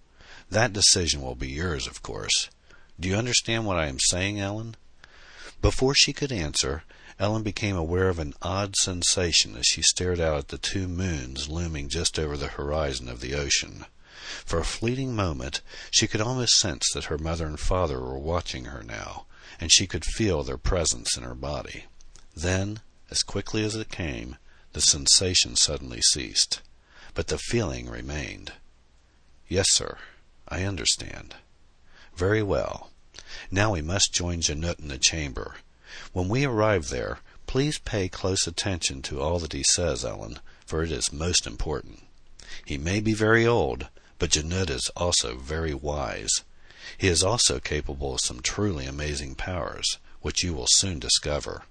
That 0.50 0.74
decision 0.74 1.22
will 1.22 1.36
be 1.36 1.50
yours, 1.50 1.86
of 1.86 2.02
course. 2.02 2.50
Do 3.00 3.08
you 3.08 3.16
understand 3.16 3.66
what 3.66 3.78
I 3.78 3.88
am 3.88 4.00
saying, 4.00 4.40
Ellen? 4.40 4.76
Before 5.62 5.94
she 5.94 6.12
could 6.12 6.32
answer, 6.32 6.84
Ellen 7.20 7.44
became 7.44 7.76
aware 7.76 8.10
of 8.10 8.18
an 8.18 8.34
odd 8.42 8.76
sensation 8.76 9.56
as 9.56 9.68
she 9.68 9.84
stared 9.84 10.20
out 10.20 10.38
at 10.38 10.48
the 10.48 10.58
two 10.58 10.88
moons 10.88 11.48
looming 11.48 11.88
just 11.88 12.18
over 12.18 12.36
the 12.36 12.48
horizon 12.48 13.08
of 13.08 13.22
the 13.22 13.36
ocean. 13.36 13.86
For 14.44 14.60
a 14.60 14.66
fleeting 14.66 15.16
moment 15.16 15.62
she 15.92 16.08
could 16.08 16.20
almost 16.20 16.58
sense 16.60 16.84
that 16.94 17.06
her 17.06 17.20
mother 17.20 17.46
and 17.46 17.60
father 17.60 18.00
were 18.00 18.18
watching 18.18 18.66
her 18.66 18.82
now, 18.82 19.28
and 19.62 19.72
she 19.72 19.86
could 19.86 20.04
feel 20.04 20.44
their 20.44 20.58
presence 20.58 21.16
in 21.16 21.24
her 21.24 21.36
body. 21.36 21.86
Then, 22.36 22.82
as 23.12 23.22
quickly 23.22 23.64
as 23.64 23.76
it 23.76 23.92
came, 23.92 24.38
the 24.74 24.82
sensation 24.82 25.56
suddenly 25.56 26.02
ceased, 26.02 26.62
but 27.14 27.28
the 27.28 27.38
feeling 27.38 27.88
remained. 27.88 28.54
Yes, 29.48 29.68
sir, 29.70 30.00
I 30.48 30.64
understand. 30.64 31.36
Very 32.16 32.42
well. 32.42 32.90
Now 33.52 33.74
we 33.74 33.82
must 33.82 34.14
join 34.14 34.42
Janut 34.42 34.80
in 34.80 34.88
the 34.88 34.98
chamber. 34.98 35.58
When 36.12 36.28
we 36.28 36.46
arrive 36.46 36.90
there, 36.90 37.20
please 37.46 37.78
pay 37.78 38.10
close 38.10 38.48
attention 38.48 39.02
to 39.04 39.22
all 39.22 39.40
that 39.40 39.54
he 39.54 39.64
says, 39.64 40.04
Ellen, 40.04 40.40
for 40.66 40.84
it 40.84 40.92
is 40.92 41.14
most 41.14 41.46
important. 41.46 42.04
He 42.66 42.78
may 42.78 43.00
be 43.00 43.14
very 43.14 43.46
old, 43.46 43.90
but 44.18 44.32
Janut 44.32 44.70
is 44.70 44.90
also 44.96 45.36
very 45.36 45.74
wise. 45.74 46.44
He 46.98 47.08
is 47.08 47.24
also 47.24 47.60
capable 47.60 48.14
of 48.16 48.22
some 48.22 48.42
truly 48.42 48.86
amazing 48.86 49.36
powers, 49.36 49.98
which 50.22 50.44
you 50.44 50.54
will 50.54 50.68
soon 50.70 51.00
discover. 51.00 51.64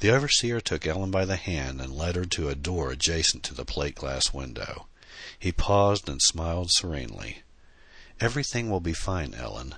The 0.00 0.10
overseer 0.10 0.60
took 0.60 0.86
Ellen 0.86 1.10
by 1.10 1.24
the 1.24 1.36
hand 1.36 1.80
and 1.80 1.96
led 1.96 2.16
her 2.16 2.24
to 2.24 2.48
a 2.48 2.54
door 2.54 2.90
adjacent 2.90 3.42
to 3.44 3.54
the 3.54 3.64
plate 3.64 3.94
glass 3.94 4.32
window. 4.32 4.86
He 5.38 5.52
paused 5.52 6.08
and 6.08 6.20
smiled 6.20 6.70
serenely. 6.72 7.42
"Everything 8.20 8.70
will 8.70 8.80
be 8.80 8.92
fine, 8.92 9.34
Ellen. 9.34 9.76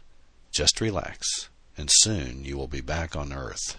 Just 0.50 0.80
relax, 0.80 1.48
and 1.76 1.90
soon 1.92 2.44
you 2.44 2.56
will 2.56 2.68
be 2.68 2.80
back 2.80 3.14
on 3.14 3.32
Earth." 3.32 3.76